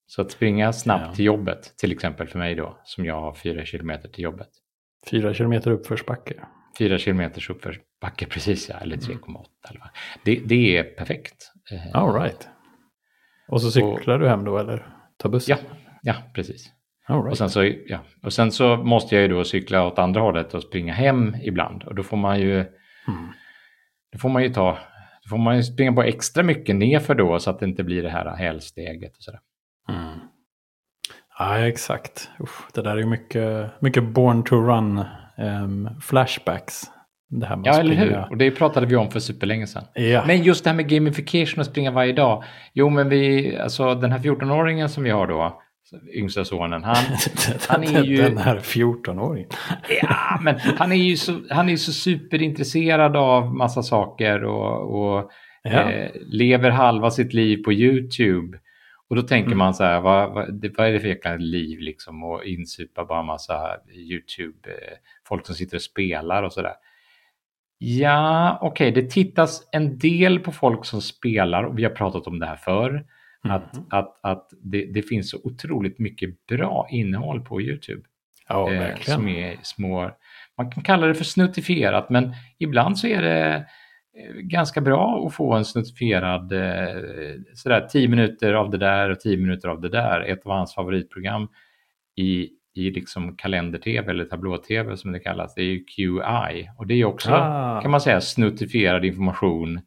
Så 0.06 0.22
att 0.22 0.30
springa 0.30 0.72
snabbt 0.72 1.04
Ja. 1.06 1.12
till 1.14 1.24
jobbet, 1.24 1.76
till 1.76 1.92
exempel 1.92 2.28
för 2.28 2.38
mig 2.38 2.54
då, 2.54 2.78
som 2.84 3.04
jag 3.04 3.20
har 3.20 3.34
fyra 3.34 3.64
kilometer 3.64 4.08
till 4.08 4.24
jobbet. 4.24 4.48
Fyra 5.10 5.34
kilometer 5.34 5.70
uppförsbacke. 5.70 6.34
Fyra 6.78 6.98
kilometers 6.98 7.50
uppförsbacke 7.50 8.26
precis, 8.26 8.68
ja, 8.68 8.76
eller 8.76 8.96
3,8 8.96 9.44
eller 9.70 9.80
vad. 9.80 9.88
Det, 10.24 10.40
det 10.44 10.76
är 10.76 10.84
perfekt. 10.84 11.52
Eh, 11.72 11.96
All 12.02 12.20
right. 12.22 12.48
Och 13.48 13.62
så 13.62 13.70
cyklar 13.70 14.18
du 14.18 14.28
hem 14.28 14.44
då 14.44 14.58
eller 14.58 14.86
tar 15.16 15.28
bussen? 15.28 15.56
Ja, 15.60 15.76
ja, 16.02 16.14
precis. 16.34 16.72
Right. 17.08 17.30
Och 17.30 17.38
sen, 17.38 17.50
så, 17.50 17.64
ja. 17.86 17.98
och 18.22 18.32
sen 18.32 18.52
så 18.52 18.76
måste 18.76 19.14
jag 19.14 19.22
ju 19.22 19.28
då 19.28 19.44
cykla 19.44 19.86
åt 19.86 19.98
andra 19.98 20.20
hållet 20.20 20.54
och 20.54 20.62
springa 20.62 20.92
hem 20.92 21.36
ibland. 21.42 21.82
Och 21.82 21.94
då 21.94 22.02
får 22.02 22.16
man 22.16 22.40
ju, 22.40 22.54
Mm. 23.08 23.28
då 24.12 24.18
får 24.18 24.28
man 24.28 24.42
ju 24.42 24.48
ta, 24.48 24.78
då 25.24 25.28
får 25.28 25.38
man 25.38 25.56
ju 25.56 25.62
springa 25.62 25.92
på 25.92 26.02
extra 26.02 26.42
mycket 26.42 26.76
nerför 26.76 27.14
då 27.14 27.38
så 27.38 27.50
att 27.50 27.58
det 27.60 27.66
inte 27.66 27.84
blir 27.84 28.02
det 28.02 28.10
här 28.10 28.36
hälsteget 28.36 29.16
och 29.16 29.22
sådär. 29.22 29.40
Mm. 29.88 30.18
Ja, 31.38 31.58
exakt. 31.58 32.30
Usch, 32.40 32.72
det 32.74 32.82
där 32.82 32.90
är 32.90 32.96
ju 32.96 33.06
mycket, 33.06 33.70
mycket 33.80 34.04
born 34.04 34.44
to 34.44 34.54
run 34.56 35.04
ehm, 35.38 35.88
flashbacks. 36.00 36.82
Det 37.28 37.46
här 37.46 37.56
med 37.56 37.66
Ja, 37.66 37.72
att 37.72 37.78
eller 37.78 37.94
hur? 37.94 38.26
Och 38.30 38.36
det 38.36 38.50
pratade 38.50 38.86
vi 38.86 38.96
om 38.96 39.10
för 39.10 39.20
superlänge 39.20 39.66
sedan. 39.66 39.84
Ja. 39.94 40.24
Men 40.26 40.42
just 40.42 40.64
det 40.64 40.70
här 40.70 40.76
med 40.76 40.88
gamification 40.88 41.60
och 41.60 41.66
springa 41.66 41.90
varje 41.90 42.12
dag. 42.12 42.44
Jo, 42.72 42.88
men 42.88 43.08
vi, 43.08 43.56
alltså 43.56 43.94
den 43.94 44.12
här 44.12 44.18
14-åringen 44.18 44.88
som 44.88 45.04
vi 45.04 45.10
har 45.10 45.26
då, 45.26 45.62
yngsta 46.14 46.44
sonen, 46.44 46.84
han, 46.84 46.96
han 47.68 47.82
är 47.84 48.02
ju- 48.04 48.16
Den 48.22 48.38
här 48.38 48.58
14-åringen. 48.58 49.48
Ja, 50.02 50.38
men 50.42 50.58
han 50.58 50.92
är 50.92 50.96
ju 50.96 51.16
så, 51.16 51.40
han 51.50 51.68
är 51.68 51.76
så 51.76 51.92
superintresserad 51.92 53.16
av 53.16 53.54
massa 53.54 53.82
saker 53.82 54.44
och, 54.44 55.00
och 55.00 55.30
Ja. 55.62 55.90
eh, 55.90 56.10
lever 56.26 56.70
halva 56.70 57.10
sitt 57.10 57.32
liv 57.34 57.62
på 57.64 57.72
YouTube. 57.72 58.58
Och 59.08 59.16
då 59.16 59.22
tänker 59.22 59.46
Mm. 59.46 59.58
man 59.58 59.74
så 59.74 59.84
här, 59.84 60.00
vad, 60.00 60.32
vad, 60.34 60.66
vad 60.76 60.86
är 60.88 60.92
det 60.92 61.00
för 61.00 61.08
jäkla 61.08 61.36
liv 61.36 61.78
liksom? 61.80 62.24
Och 62.24 62.44
insupa 62.44 63.04
bara 63.04 63.22
massa 63.22 63.76
YouTube, 63.94 64.70
eh, 64.70 64.96
folk 65.28 65.46
som 65.46 65.54
sitter 65.54 65.76
och 65.76 65.82
spelar 65.82 66.42
och 66.42 66.52
sådär. 66.52 66.72
Ja, 67.78 68.58
okej, 68.62 68.92
det 68.92 69.10
tittas 69.10 69.68
en 69.72 69.98
del 69.98 70.38
på 70.40 70.52
folk 70.52 70.84
som 70.84 71.00
spelar 71.02 71.62
och 71.64 71.78
vi 71.78 71.82
har 71.84 71.90
pratat 71.90 72.26
om 72.26 72.38
det 72.38 72.46
här 72.46 72.56
förr. 72.56 73.04
Att, 73.50 73.74
Mhm. 73.76 73.84
att, 73.90 74.20
att 74.22 74.50
det, 74.62 74.84
det 74.94 75.02
finns 75.02 75.30
så 75.30 75.38
otroligt 75.44 75.98
mycket 75.98 76.46
bra 76.46 76.86
innehåll 76.90 77.40
på 77.40 77.62
YouTube 77.62 78.02
Ja, 78.48 78.72
eh, 78.72 78.96
som 79.00 79.28
är 79.28 79.56
små, 79.62 80.10
man 80.56 80.70
kan 80.70 80.82
kalla 80.82 81.06
det 81.06 81.14
för 81.14 81.24
snuttifierat, 81.24 82.10
men 82.10 82.34
ibland 82.58 82.98
så 82.98 83.06
är 83.06 83.22
det 83.22 83.66
ganska 84.34 84.80
bra 84.80 85.26
att 85.26 85.34
få 85.34 85.54
en 85.54 85.64
snuttifierad, 85.64 86.52
eh, 86.52 87.02
sådär 87.54 87.86
10 87.90 88.08
minuter 88.08 88.52
av 88.52 88.70
det 88.70 88.78
där 88.78 89.10
och 89.10 89.20
10 89.20 89.36
minuter 89.36 89.68
av 89.68 89.80
det 89.80 89.88
där. 89.88 90.20
Ett 90.20 90.46
av 90.46 90.52
hans 90.52 90.74
favoritprogram 90.74 91.48
i, 92.16 92.48
i 92.74 92.90
liksom 92.90 93.36
kalender-tv 93.36 94.10
eller 94.10 94.24
tablå-tv 94.24 94.96
som 94.96 95.12
det 95.12 95.18
kallas, 95.20 95.54
det 95.54 95.62
är 95.62 95.64
ju 95.64 95.84
QI. 95.84 96.70
Och 96.78 96.86
det 96.86 96.94
är 96.94 97.04
också, 97.04 97.30
ah. 97.32 97.80
kan 97.82 97.90
man 97.90 98.00
säga, 98.00 98.20
snuttifierad 98.20 99.04
information 99.04 99.80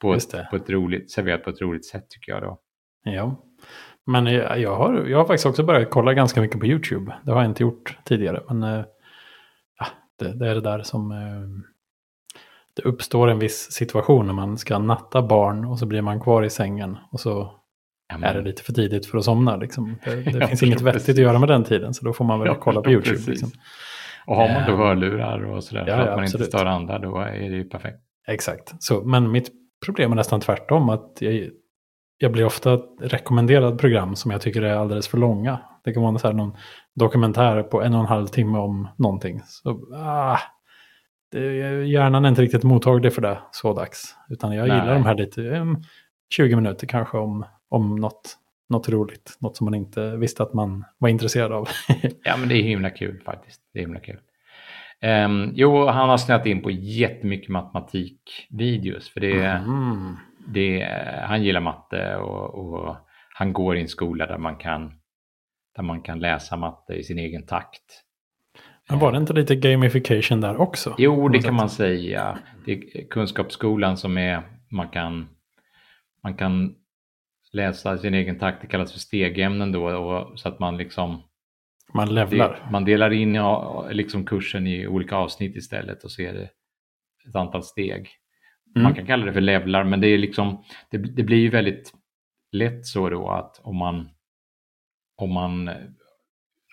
på 0.00 0.14
ett, 0.14 0.50
på 0.50 0.56
ett 0.56 0.70
roligt, 0.70 1.10
serverat 1.10 1.44
på 1.44 1.50
ett 1.50 1.60
roligt 1.60 1.86
sätt 1.86 2.10
tycker 2.10 2.32
jag 2.32 2.42
då. 2.42 2.58
Ja, 3.02 3.36
men 4.06 4.26
jag 4.60 4.76
har, 4.76 5.06
jag 5.06 5.18
har 5.18 5.24
faktiskt 5.24 5.46
också 5.46 5.62
börjat 5.62 5.90
kolla 5.90 6.14
ganska 6.14 6.40
mycket 6.40 6.60
på 6.60 6.66
YouTube. 6.66 7.14
Det 7.22 7.32
har 7.32 7.42
jag 7.42 7.50
inte 7.50 7.62
gjort 7.62 7.98
tidigare, 8.04 8.42
men 8.48 8.62
eh, 8.62 8.84
ja, 9.78 9.86
det, 10.18 10.38
det 10.38 10.48
är 10.48 10.54
det 10.54 10.60
där 10.60 10.82
som 10.82 11.12
eh, 11.12 11.72
det 12.76 12.82
uppstår 12.82 13.28
en 13.28 13.38
viss 13.38 13.72
situation 13.72 14.26
när 14.26 14.32
man 14.32 14.58
ska 14.58 14.78
natta 14.78 15.22
barn 15.22 15.64
och 15.64 15.78
så 15.78 15.86
blir 15.86 16.02
man 16.02 16.20
kvar 16.20 16.42
i 16.42 16.50
sängen 16.50 16.98
och 17.10 17.20
så 17.20 17.52
Jamen. 18.12 18.24
är 18.24 18.34
det 18.34 18.42
lite 18.42 18.62
för 18.62 18.72
tidigt 18.72 19.06
för 19.06 19.18
att 19.18 19.24
somna. 19.24 19.56
Liksom. 19.56 19.96
Det, 20.04 20.14
det 20.38 20.46
finns 20.46 20.62
inget 20.62 20.80
vettigt 20.80 21.08
att 21.08 21.22
göra 21.22 21.38
med 21.38 21.48
den 21.48 21.64
tiden 21.64 21.94
så 21.94 22.04
då 22.04 22.12
får 22.12 22.24
man 22.24 22.38
väl 22.38 22.48
ja, 22.48 22.56
kolla 22.60 22.80
på 22.80 22.90
YouTube. 22.92 23.30
Liksom. 23.30 23.50
Och 24.26 24.36
har 24.36 24.48
man 24.48 24.66
då 24.66 24.72
eh, 24.72 24.78
hörlurar 24.78 25.44
och 25.44 25.64
sådär 25.64 25.84
ja, 25.86 25.96
för 25.96 26.02
att 26.02 26.08
man 26.08 26.24
absolut. 26.24 26.46
inte 26.46 26.58
stör 26.58 26.66
andra 26.66 26.98
då 26.98 27.18
är 27.18 27.50
det 27.50 27.56
ju 27.56 27.68
perfekt. 27.68 27.98
Exakt, 28.28 28.74
så, 28.78 29.04
men 29.04 29.30
mitt 29.30 29.50
problem 29.84 30.12
är 30.12 30.16
nästan 30.16 30.40
tvärtom. 30.40 30.88
att 30.88 31.16
jag, 31.20 31.50
jag 32.22 32.32
blir 32.32 32.44
ofta 32.44 32.76
rekommenderad 33.00 33.78
program 33.78 34.16
som 34.16 34.30
jag 34.30 34.40
tycker 34.40 34.62
är 34.62 34.74
alldeles 34.74 35.08
för 35.08 35.18
långa. 35.18 35.58
Det 35.84 35.92
kan 35.92 36.02
vara 36.02 36.18
så 36.18 36.26
här 36.26 36.34
någon 36.34 36.56
dokumentär 36.94 37.62
på 37.62 37.82
en 37.82 37.94
och 37.94 38.00
en 38.00 38.06
halv 38.06 38.26
timme 38.26 38.58
om 38.58 38.88
någonting. 38.96 39.40
Så, 39.44 39.80
ah, 39.96 40.38
hjärnan 41.84 42.24
är 42.24 42.28
inte 42.28 42.42
riktigt 42.42 42.62
mottaglig 42.62 43.12
för 43.12 43.22
det 43.22 43.38
så 43.50 43.72
dags. 43.72 44.14
Utan 44.30 44.52
jag 44.52 44.68
Nej. 44.68 44.78
gillar 44.78 44.94
de 44.94 45.04
här 45.04 45.14
lite, 45.14 45.66
20 46.34 46.56
minuter 46.56 46.86
kanske 46.86 47.18
om, 47.18 47.44
om 47.68 47.96
något, 47.96 48.36
något 48.68 48.88
roligt. 48.88 49.36
Något 49.40 49.56
som 49.56 49.64
man 49.64 49.74
inte 49.74 50.16
visste 50.16 50.42
att 50.42 50.54
man 50.54 50.84
var 50.98 51.08
intresserad 51.08 51.52
av. 51.52 51.68
ja 52.24 52.36
men 52.36 52.48
det 52.48 52.54
är 52.54 52.62
himla 52.62 52.90
kul 52.90 53.22
faktiskt. 53.24 53.60
Det 53.72 53.78
är 53.78 53.82
himla 53.82 54.00
kul. 54.00 54.20
Um, 55.24 55.52
jo, 55.54 55.86
han 55.86 56.08
har 56.08 56.16
snöat 56.16 56.46
in 56.46 56.62
på 56.62 56.70
jättemycket 56.70 57.48
matematikvideos. 57.48 59.08
För 59.08 59.20
det, 59.20 59.44
mm. 59.46 60.16
Det, 60.52 60.84
han 61.22 61.42
gillar 61.42 61.60
matte 61.60 62.16
och, 62.16 62.54
och, 62.54 62.96
han 63.34 63.52
går 63.52 63.76
i 63.76 63.80
en 63.80 63.88
skola 63.88 64.26
där 64.26 64.38
man, 64.38 64.56
kan, 64.56 64.92
där 65.76 65.82
man 65.82 66.02
kan 66.02 66.20
läsa 66.20 66.56
matte 66.56 66.94
i 66.94 67.02
sin 67.02 67.18
egen 67.18 67.46
takt. 67.46 67.82
Men 68.88 68.98
var 68.98 69.12
det 69.12 69.18
inte 69.18 69.32
lite 69.32 69.56
gamification 69.56 70.40
där 70.40 70.56
också? 70.56 70.94
Jo, 70.98 71.28
det 71.28 71.42
kan 71.42 71.54
man 71.54 71.70
säga. 71.70 72.38
Det 72.64 72.72
är 72.72 73.08
kunskapsskolan 73.08 73.96
som 73.96 74.18
är, 74.18 74.42
man 74.70 74.88
kan, 74.88 75.28
man 76.22 76.34
kan 76.34 76.74
läsa 77.52 77.98
sin 77.98 78.14
egen 78.14 78.38
takt, 78.38 78.60
det 78.60 78.66
kallas 78.66 78.92
för 78.92 78.98
stegämnen 78.98 79.72
då, 79.72 79.96
och, 79.96 80.38
så 80.38 80.48
att 80.48 80.58
man 80.58 80.76
liksom 80.76 81.22
man 81.94 82.14
levlar. 82.14 82.48
Det, 82.48 82.70
man 82.70 82.84
delar 82.84 83.10
in 83.10 83.38
liksom 83.90 84.24
kursen 84.24 84.66
i 84.66 84.86
olika 84.86 85.16
avsnitt 85.16 85.56
istället 85.56 86.04
och 86.04 86.12
ser 86.12 86.50
ett 87.28 87.36
antal 87.36 87.62
steg. 87.62 88.08
Mm. 88.74 88.82
Man 88.82 88.94
kan 88.94 89.06
kalla 89.06 89.26
det 89.26 89.32
för 89.32 89.40
levlar, 89.40 89.84
men 89.84 90.00
det, 90.00 90.06
är 90.06 90.18
liksom, 90.18 90.64
det, 90.90 90.98
det 90.98 91.22
blir 91.22 91.38
ju 91.38 91.50
väldigt 91.50 91.92
lätt 92.52 92.86
så 92.86 93.08
då 93.10 93.30
att 93.30 93.60
om 93.62 93.76
man, 93.76 94.08
om 95.16 95.32
man 95.32 95.70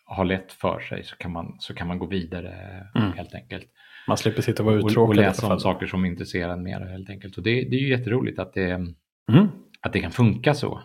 har 0.06 0.25
lätt 0.25 0.51
för 0.51 0.79
sig 0.79 1.03
så 1.03 1.15
kan 1.15 1.32
man, 1.32 1.56
så 1.60 1.74
kan 1.74 1.88
man 1.88 2.00
gå 2.00 2.06
vidare 2.06 2.53
mm. 2.96 3.12
helt 3.12 3.36
enkelt. 3.36 3.65
Man 4.08 4.18
slipper 4.18 4.41
sitta 4.41 4.63
och 4.63 4.65
vara 4.65 4.75
uttråkad. 4.75 4.98
Och, 4.98 5.10
och 5.10 5.15
läsa 5.15 5.53
om 5.53 5.60
saker 5.60 5.88
som 5.88 6.06
intresserar 6.06 6.53
en 6.53 6.63
mer 6.63 6.79
helt 6.79 7.10
enkelt. 7.10 7.38
Och 7.38 7.44
det, 7.44 7.51
det 7.51 7.75
är 7.75 7.79
ju 7.79 7.89
jätteroligt 7.89 8.39
att 8.39 8.53
det, 8.53 8.72
mm. 8.72 9.48
att 9.82 9.94
det 9.94 10.00
kan 10.00 10.12
funka 10.12 10.53
så. 10.53 10.82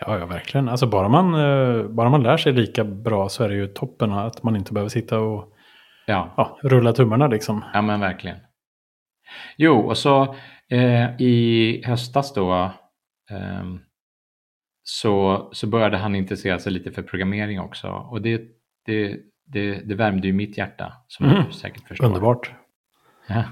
Ja, 0.00 0.18
ja, 0.18 0.26
verkligen. 0.26 0.68
Alltså 0.68 0.86
bara 0.86 1.08
man, 1.08 1.34
eh, 1.34 1.88
bara 1.88 2.08
man 2.08 2.22
lär 2.22 2.36
sig 2.36 2.52
lika 2.52 2.84
bra 2.84 3.28
så 3.28 3.44
är 3.44 3.48
det 3.48 3.54
ju 3.54 3.66
toppen 3.66 4.12
att 4.12 4.42
man 4.42 4.56
inte 4.56 4.72
behöver 4.72 4.88
sitta 4.88 5.18
och 5.18 5.52
ja. 6.06 6.34
Ja, 6.36 6.58
rulla 6.62 6.92
tummarna 6.92 7.26
liksom. 7.26 7.64
Ja, 7.74 7.82
men 7.82 8.00
verkligen. 8.00 8.36
Jo, 9.56 9.78
och 9.78 9.98
så 9.98 10.36
eh, 10.70 11.20
i 11.20 11.82
höstas 11.86 12.34
då 12.34 12.72
eh, 13.30 13.64
så, 14.82 15.48
så 15.52 15.66
började 15.66 15.96
han 15.96 16.14
intressera 16.14 16.58
sig 16.58 16.72
lite 16.72 16.92
för 16.92 17.02
programmering 17.02 17.60
också. 17.60 17.88
Och 17.88 18.22
det, 18.22 18.42
det, 18.86 19.16
det, 19.46 19.88
det 19.88 19.94
värmde 19.94 20.26
ju 20.26 20.32
mitt 20.32 20.58
hjärta, 20.58 20.92
som 21.06 21.26
mm. 21.26 21.44
du 21.46 21.52
säkert 21.52 21.88
förstår. 21.88 22.06
Underbart. 22.06 22.52
Ja. 23.26 23.44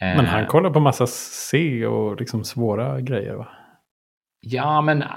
Men 0.00 0.26
han 0.26 0.40
eh. 0.40 0.46
kollar 0.46 0.70
på 0.70 0.80
massa 0.80 1.06
C 1.06 1.86
och 1.86 2.20
liksom 2.20 2.44
svåra 2.44 3.00
grejer 3.00 3.34
va? 3.34 3.48
Ja, 4.40 4.80
men 4.80 5.02
äh, 5.02 5.08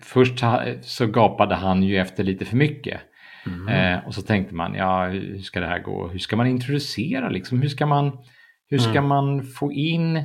först 0.00 0.44
så 0.82 1.06
gapade 1.06 1.54
han 1.54 1.82
ju 1.82 1.98
efter 1.98 2.24
lite 2.24 2.44
för 2.44 2.56
mycket. 2.56 3.00
Mm. 3.46 3.68
Eh, 3.68 4.06
och 4.06 4.14
så 4.14 4.22
tänkte 4.22 4.54
man, 4.54 4.74
ja, 4.74 5.06
hur 5.06 5.38
ska 5.38 5.60
det 5.60 5.66
här 5.66 5.78
gå? 5.78 6.08
Hur 6.08 6.18
ska 6.18 6.36
man 6.36 6.46
introducera 6.46 7.28
liksom? 7.28 7.62
Hur 7.62 7.68
ska 7.68 7.86
man, 7.86 8.18
hur 8.68 8.78
ska 8.78 8.90
mm. 8.90 9.06
man 9.06 9.42
få 9.42 9.72
in 9.72 10.22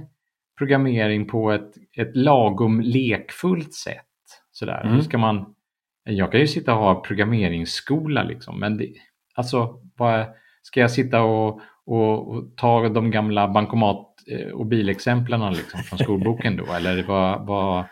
programmering 0.57 1.27
på 1.27 1.51
ett, 1.51 1.71
ett 1.97 2.15
lagom 2.15 2.81
lekfullt 2.81 3.73
sätt? 3.73 4.05
Sådär. 4.51 4.81
Mm. 4.81 4.93
Hur 4.93 5.01
ska 5.01 5.17
man, 5.17 5.55
jag 6.03 6.31
kan 6.31 6.39
ju 6.39 6.47
sitta 6.47 6.73
och 6.73 6.79
ha 6.79 7.01
programmeringsskola 7.01 8.23
liksom, 8.23 8.59
men 8.59 8.77
det, 8.77 8.93
alltså, 9.35 9.79
vad, 9.97 10.25
ska 10.61 10.79
jag 10.79 10.91
sitta 10.91 11.21
och, 11.21 11.61
och, 11.85 12.31
och 12.31 12.57
ta 12.57 12.89
de 12.89 13.11
gamla 13.11 13.47
bankomat 13.47 14.07
eh, 14.31 14.51
och 14.51 14.65
bilexemplen 14.65 15.53
liksom, 15.53 15.79
från 15.79 15.99
skolboken 15.99 16.57
då? 16.57 16.73
Eller 16.73 17.03
vad, 17.03 17.47
vad 17.47 17.85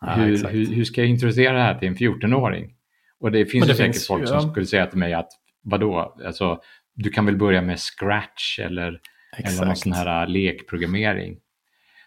hur, 0.00 0.48
hur, 0.48 0.66
hur, 0.74 0.84
ska 0.84 1.00
jag 1.00 1.10
introducera 1.10 1.52
det 1.52 1.62
här 1.62 1.78
till 1.78 1.88
en 1.88 1.96
14-åring? 1.96 2.74
Och 3.20 3.32
det 3.32 3.46
finns 3.46 3.66
det 3.66 3.72
ju 3.72 3.76
säkert 3.76 4.06
folk 4.06 4.28
som 4.28 4.40
skulle 4.40 4.66
säga 4.66 4.86
till 4.86 4.98
mig 4.98 5.14
att 5.14 5.28
vadå, 5.62 6.16
alltså, 6.26 6.60
du 6.94 7.10
kan 7.10 7.26
väl 7.26 7.36
börja 7.36 7.62
med 7.62 7.78
Scratch 7.78 8.58
eller, 8.58 9.00
eller 9.38 9.66
någon 9.66 9.76
sån 9.76 9.92
här 9.92 10.22
äh, 10.22 10.28
lekprogrammering. 10.28 11.36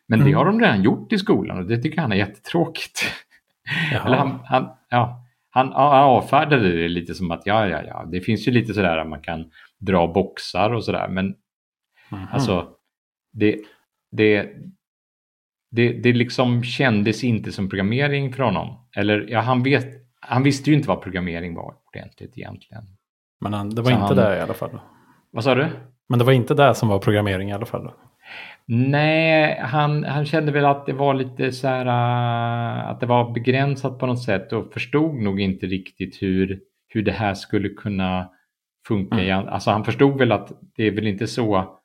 Men 0.08 0.20
mm. 0.20 0.32
det 0.32 0.38
har 0.38 0.46
de 0.46 0.60
redan 0.60 0.84
gjort 0.84 1.14
i 1.14 1.18
skolan 1.18 1.58
och 1.58 1.66
det 1.66 1.78
tycker 1.78 2.02
han 2.02 2.12
är 2.12 2.16
jättetråkigt. 2.16 3.04
eller 4.06 4.18
han, 4.18 4.40
han, 4.46 4.70
ja, 4.90 5.26
han, 5.50 5.68
han 5.68 6.04
avfärdade 6.04 6.82
det 6.82 6.88
lite 6.88 7.16
som 7.16 7.32
att 7.32 7.42
ja, 7.46 7.68
ja, 7.68 7.84
ja, 7.84 8.06
det 8.12 8.22
finns 8.22 8.48
ju 8.48 8.52
lite 8.52 8.74
sådär 8.74 8.98
att 8.98 9.08
man 9.08 9.22
kan 9.22 9.52
dra 9.78 10.08
boxar 10.08 10.74
och 10.74 10.86
sådär, 10.86 11.08
men 11.08 11.26
mm. 12.12 12.28
alltså 12.32 12.70
det, 13.34 13.60
det, 14.12 14.50
det, 15.72 15.94
det 15.94 16.14
liksom 16.14 16.64
kändes 16.64 17.24
inte 17.24 17.52
som 17.52 17.70
programmering 17.70 18.34
för 18.34 18.44
honom. 18.44 18.88
Eller 18.96 19.26
ja, 19.30 19.40
han, 19.40 19.64
vet, 19.64 19.88
han 20.20 20.44
visste 20.44 20.70
ju 20.70 20.76
inte 20.76 20.88
vad 20.88 21.02
programmering 21.02 21.56
var 21.56 21.76
ordentligt 21.88 22.38
egentligen. 22.38 22.84
Men 23.40 23.54
han, 23.54 23.70
det 23.70 23.82
var 23.82 23.92
Så 23.92 23.96
inte 23.96 24.06
han, 24.06 24.16
det 24.16 24.38
i 24.38 24.42
alla 24.42 24.54
fall? 24.54 24.80
Vad 25.32 25.44
sa 25.44 25.56
du? 25.56 25.68
Men 26.10 26.20
det 26.20 26.26
var 26.26 26.34
inte 26.34 26.54
det 26.54 26.76
som 26.76 26.90
var 26.90 27.00
programmering 27.00 27.50
i 27.50 27.54
alla 27.54 27.66
fall? 27.66 27.92
Nej, 28.66 29.60
han, 29.60 30.04
han 30.04 30.26
kände 30.26 30.52
väl 30.52 30.66
att 30.66 30.86
det 30.86 30.94
var 30.94 31.14
lite 31.14 31.52
så 31.52 31.68
här 31.68 31.86
uh, 31.86 32.90
att 32.90 33.00
det 33.00 33.06
var 33.06 33.34
begränsat 33.34 34.00
på 34.00 34.06
något 34.06 34.24
sätt 34.24 34.54
och 34.54 34.74
förstod 34.74 35.16
nog 35.16 35.40
inte 35.40 35.66
riktigt 35.66 36.22
hur, 36.22 36.60
hur 36.88 37.04
det 37.04 37.12
här 37.12 37.34
skulle 37.34 37.70
kunna 37.70 38.30
funka. 38.88 39.20
Mm. 39.20 39.48
Alltså 39.48 39.72
han 39.72 39.84
förstod 39.84 40.18
väl 40.18 40.32
att 40.32 40.52
det 40.76 40.84
är 40.84 40.92
väl 40.92 41.08
inte 41.08 41.28
så 41.28 41.80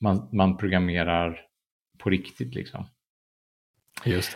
man, 0.00 0.28
man 0.32 0.56
programmerar 0.56 1.40
på 1.98 2.10
riktigt 2.10 2.54
liksom. 2.54 2.86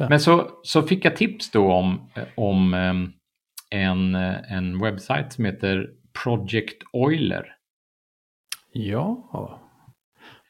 Men 0.09 0.21
så, 0.21 0.51
så 0.63 0.83
fick 0.83 1.05
jag 1.05 1.17
tips 1.17 1.51
då 1.51 1.73
om, 1.73 2.11
om 2.35 2.75
en, 3.71 4.15
en 4.15 4.79
webbsajt 4.79 5.33
som 5.33 5.45
heter 5.45 5.91
Project 6.25 6.83
Euler. 6.95 7.57
Ja, 8.73 9.61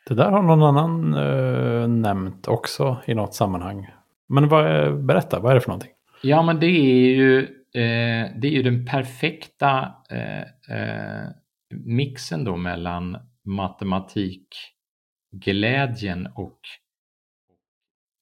det 0.07 0.15
där 0.15 0.31
har 0.31 0.43
någon 0.43 0.63
annan 0.63 1.15
äh, 1.15 1.89
nämnt 1.89 2.49
också 2.49 2.97
i 3.07 3.15
något 3.15 3.35
sammanhang. 3.35 3.91
Men 4.29 4.49
vad 4.49 4.67
är, 4.67 4.93
berätta, 4.93 5.41
vad 5.41 5.51
är 5.51 5.55
det 5.55 5.61
för 5.61 5.69
någonting? 5.69 5.93
Ja, 6.23 6.43
men 6.43 6.61
det 6.61 6.67
är 6.67 7.17
ju, 7.17 7.43
eh, 7.75 8.31
det 8.41 8.49
är 8.49 8.53
ju 8.53 8.63
den 8.63 8.87
perfekta 8.87 9.95
eh, 10.11 10.43
eh, 10.77 11.29
mixen 11.71 12.45
då 12.45 12.57
mellan 12.57 13.19
matematikglädjen 13.45 16.29
och 16.35 16.61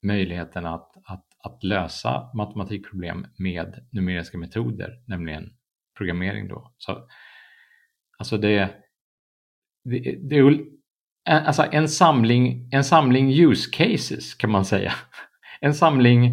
möjligheten 0.07 0.67
att, 0.67 0.93
att, 1.05 1.27
att 1.45 1.65
lösa 1.65 2.31
matematikproblem 2.35 3.27
med 3.39 3.87
numeriska 3.93 4.39
metoder, 4.39 5.03
nämligen 5.07 5.51
programmering 5.99 6.49
då. 6.49 6.73
Så, 6.79 7.09
alltså 8.19 8.39
det, 8.39 8.71
det, 9.91 10.19
det 10.21 10.39
är 10.39 10.59
alltså 11.25 11.65
en 11.73 11.89
samling, 11.89 12.69
en 12.73 12.85
samling 12.85 13.31
use 13.31 13.71
cases 13.73 14.35
kan 14.35 14.51
man 14.51 14.65
säga. 14.65 14.93
En 15.61 15.75
samling 15.75 16.27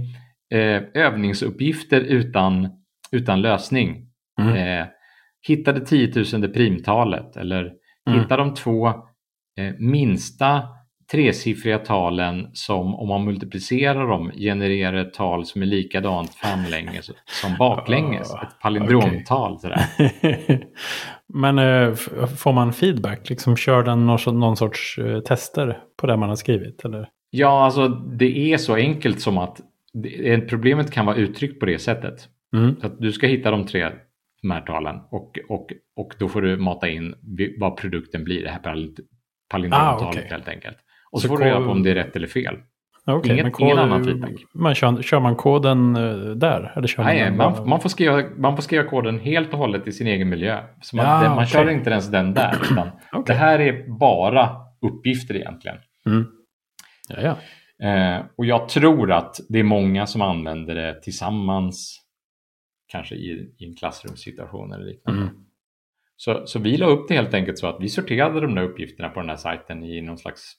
eh, 0.54 0.84
övningsuppgifter 0.94 2.02
utan, 2.02 2.70
utan 3.12 3.42
lösning. 3.42 4.08
Mm. 4.42 4.56
Eh, 4.56 4.88
hitta 5.48 5.74
det 5.74 5.86
tiotusende 5.86 6.48
primtalet 6.48 7.38
eller 7.38 7.74
mm. 8.10 8.20
hitta 8.20 8.38
de 8.38 8.54
två 8.54 8.88
eh, 8.88 9.74
minsta 9.80 10.64
tresiffriga 11.12 11.78
talen 11.78 12.50
som 12.54 12.96
om 12.96 13.08
man 13.08 13.26
multiplicerar 13.26 14.08
dem 14.08 14.32
genererar 14.32 14.94
ett 14.94 15.14
tal 15.14 15.46
som 15.46 15.62
är 15.62 15.66
likadant 15.66 16.36
framlänges 16.36 17.12
som 17.42 17.56
baklänges. 17.60 18.34
Ah, 18.34 18.42
ett 18.42 18.60
palindromtal. 18.62 19.60
Sådär. 19.60 19.86
Men 21.36 21.60
eh, 21.60 21.94
får 22.38 22.54
man 22.54 22.74
feedback? 22.74 23.30
Liksom 23.30 23.56
kör 23.56 23.84
den 23.84 24.06
någon, 24.06 24.58
sorts 24.58 24.98
eh, 24.98 25.20
tester 25.20 25.80
på 25.98 26.08
det 26.08 26.18
man 26.18 26.30
har 26.30 26.36
skrivit? 26.36 26.86
Eller? 26.86 27.10
Ja, 27.30 27.66
alltså 27.66 27.88
det 27.88 28.54
är 28.54 28.58
så 28.58 28.76
enkelt 28.76 29.22
som 29.22 29.38
att 29.38 29.62
det, 29.94 30.42
problemet 30.50 30.92
kan 30.92 31.06
vara 31.06 31.16
uttryckt 31.16 31.60
på 31.60 31.66
det 31.66 31.80
sättet. 31.80 32.30
Mm. 32.56 32.76
Så 32.82 32.88
att 32.88 33.00
du 33.00 33.12
ska 33.12 33.28
hitta 33.28 33.52
de 33.52 33.66
tre 33.66 33.92
de 34.42 34.52
här 34.52 34.62
talen 34.62 34.96
och, 35.12 35.40
och, 35.50 35.68
och 35.96 36.14
då 36.20 36.28
får 36.30 36.42
du 36.42 36.58
mata 36.58 36.90
in 36.90 37.16
vad 37.60 37.78
produkten 37.78 38.24
blir, 38.24 38.44
det 38.44 38.50
här 38.50 38.60
pal- 38.60 38.98
palindromtalet 39.50 40.02
Ah, 40.04 40.10
okej. 40.10 40.28
helt 40.30 40.48
enkelt. 40.48 40.78
Och 41.12 41.22
så, 41.22 41.28
Så 41.28 41.34
får 41.34 41.38
du 41.44 41.46
reda 41.50 41.60
på 41.66 41.72
om 41.72 41.84
det 41.84 41.92
är 41.92 41.96
rätt 41.96 42.16
eller 42.16 42.28
fel. 42.28 42.56
Okej, 43.08 43.32
Inget- 43.32 43.44
men 43.44 43.54
ingen 43.60 43.78
annan 43.78 44.04
feedback. 44.04 44.32
Man 44.54 44.76
kör, 44.76 45.02
kör 45.02 45.20
man 45.20 45.36
koden 45.36 45.96
eh, 45.96 46.16
där? 46.36 46.74
Eller 46.76 46.88
kör 46.88 47.04
man 47.04 47.14
Nej, 47.16 47.32
man, 47.32 47.54
bara- 47.54 47.66
man, 47.66 47.80
får 47.82 47.90
skriva, 47.90 48.24
man 48.38 48.56
får 48.56 48.64
skriva 48.64 48.84
koden 48.84 49.20
helt 49.20 49.54
och 49.54 49.60
hållet 49.60 49.88
i 49.88 49.92
sin 49.92 50.08
egen 50.08 50.30
miljö. 50.30 50.64
Så 50.82 50.96
man, 50.96 51.06
Ja, 51.06 51.24
det, 51.24 51.30
man 51.30 51.38
okej. 51.38 51.48
kör 51.48 51.70
inte 51.70 51.90
ens 51.90 52.12
den 52.12 52.34
där. 52.34 52.56
Utan 52.72 52.88
Okej. 53.12 53.24
Det 53.28 53.34
här 53.34 53.60
är 53.60 53.98
bara 54.00 54.50
uppgifter 54.82 55.36
egentligen. 55.36 55.78
Mm. 56.06 56.26
Ja, 57.10 57.16
ja. 57.22 57.38
Eh, 57.88 58.26
och 58.38 58.46
jag 58.46 58.70
tror 58.70 59.12
att 59.12 59.36
det 59.50 59.60
är 59.60 59.64
många 59.64 60.08
som 60.08 60.22
använder 60.22 60.76
det 60.76 61.02
tillsammans. 61.02 62.02
Kanske 62.88 63.16
i, 63.16 63.54
i 63.58 63.66
en 63.66 63.76
klassrumssituation 63.76 64.74
eller 64.74 64.86
liknande. 64.86 65.22
Mm. 65.22 65.34
Så, 66.18 66.42
så 66.46 66.60
vi 66.60 66.78
la 66.78 66.86
upp 66.86 67.08
det 67.08 67.14
helt 67.14 67.34
enkelt 67.34 67.58
så 67.60 67.68
att 67.68 67.78
vi 67.80 67.90
sorterade 67.90 68.42
de 68.42 68.56
där 68.56 68.62
uppgifterna 68.64 69.10
på 69.10 69.20
den 69.20 69.30
här 69.30 69.36
sajten 69.38 69.84
i 69.84 70.02
någon 70.02 70.18
slags, 70.18 70.54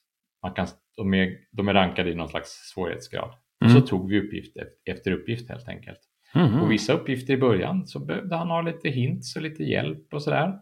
man 0.47 0.55
kan, 0.55 0.67
de, 0.97 1.15
är, 1.15 1.33
de 1.53 1.69
är 1.69 1.75
rankade 1.75 2.11
i 2.11 2.15
någon 2.15 2.29
slags 2.29 2.51
svårighetsgrad. 2.75 3.29
Och 3.61 3.67
Mm. 3.71 3.81
så 3.81 3.87
tog 3.87 4.11
vi 4.11 4.21
uppgift 4.21 4.57
ef- 4.57 4.93
efter 4.95 5.11
uppgift 5.13 5.49
helt 5.51 5.69
enkelt. 5.69 5.99
Mhm. 6.35 6.61
Och 6.61 6.71
vissa 6.73 6.93
uppgifter 6.93 7.35
i 7.35 7.37
början 7.37 7.87
så 7.87 7.99
behövde 8.05 8.37
han 8.37 8.49
ha 8.51 8.61
lite 8.63 8.89
hints 8.89 9.37
och 9.37 9.43
lite 9.43 9.63
hjälp 9.65 10.15
och 10.15 10.23
sådär. 10.23 10.55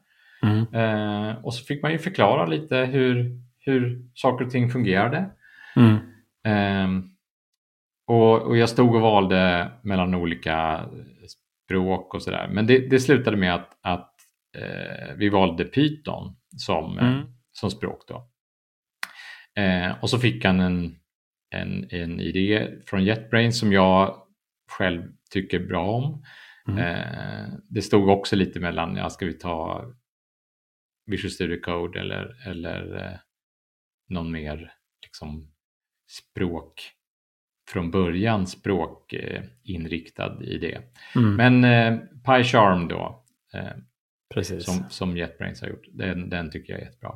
Mm. 0.42 0.74
Eh, 0.74 1.44
och 1.44 1.54
så 1.54 1.64
fick 1.64 1.82
man 1.82 1.92
ju 1.92 1.98
förklara 1.98 2.46
lite 2.46 2.76
hur, 2.76 3.40
hur 3.58 4.02
saker 4.14 4.44
och 4.44 4.50
ting 4.50 4.70
fungerade. 4.70 5.30
Mm. 5.76 5.96
Ehm, 6.46 7.02
och, 8.06 8.42
och 8.42 8.56
jag 8.56 8.68
stod 8.68 8.94
och 8.94 9.00
valde 9.00 9.70
mellan 9.82 10.14
olika 10.14 10.86
språk 11.66 12.14
och 12.14 12.22
sådär. 12.22 12.48
Men 12.52 12.66
det, 12.66 12.90
det 12.90 13.00
slutade 13.00 13.36
med 13.36 13.54
att, 13.54 13.78
att 13.82 14.14
eh, 14.58 15.14
vi 15.16 15.28
valde 15.28 15.64
Python 15.64 16.36
som, 16.56 16.98
eh, 16.98 17.08
Mm. 17.12 17.26
som 17.52 17.70
språk. 17.70 18.04
Då. 18.08 18.28
Eh, 19.56 20.02
och 20.02 20.10
så 20.10 20.18
fick 20.18 20.44
han 20.44 20.60
en, 20.60 20.96
en, 21.50 21.86
en 21.90 22.20
idé 22.20 22.70
från 22.86 23.04
JetBrains 23.04 23.58
som 23.58 23.72
jag 23.72 24.22
själv 24.70 25.02
tycker 25.30 25.58
bra 25.58 25.90
om. 25.90 26.24
Mm. 26.68 26.78
Eh, 26.78 27.54
det 27.68 27.82
stod 27.82 28.08
också 28.08 28.36
lite 28.36 28.60
mellan, 28.60 28.96
ja, 28.96 29.10
ska 29.10 29.26
vi 29.26 29.32
ta 29.32 29.84
Visual 31.06 31.30
Studio 31.30 31.60
Code 31.60 32.00
eller, 32.00 32.48
eller 32.48 32.96
eh, 32.96 33.18
någon 34.08 34.32
mer 34.32 34.72
liksom, 35.02 35.52
språk 36.10 36.92
från 37.68 37.90
början 37.90 38.46
språkinriktad 38.46 40.42
eh, 40.42 40.48
idé. 40.48 40.80
Mm. 41.16 41.34
Men 41.36 41.64
eh, 41.64 42.00
PyCharm 42.24 42.88
då, 42.88 43.24
eh, 43.54 43.72
Precis. 44.34 44.64
som, 44.64 44.84
som 44.90 45.16
JetBrains 45.16 45.60
har 45.60 45.68
gjort, 45.68 45.86
den, 45.92 46.30
den 46.30 46.50
tycker 46.50 46.72
jag 46.72 46.82
är 46.82 46.84
jättebra. 46.84 47.12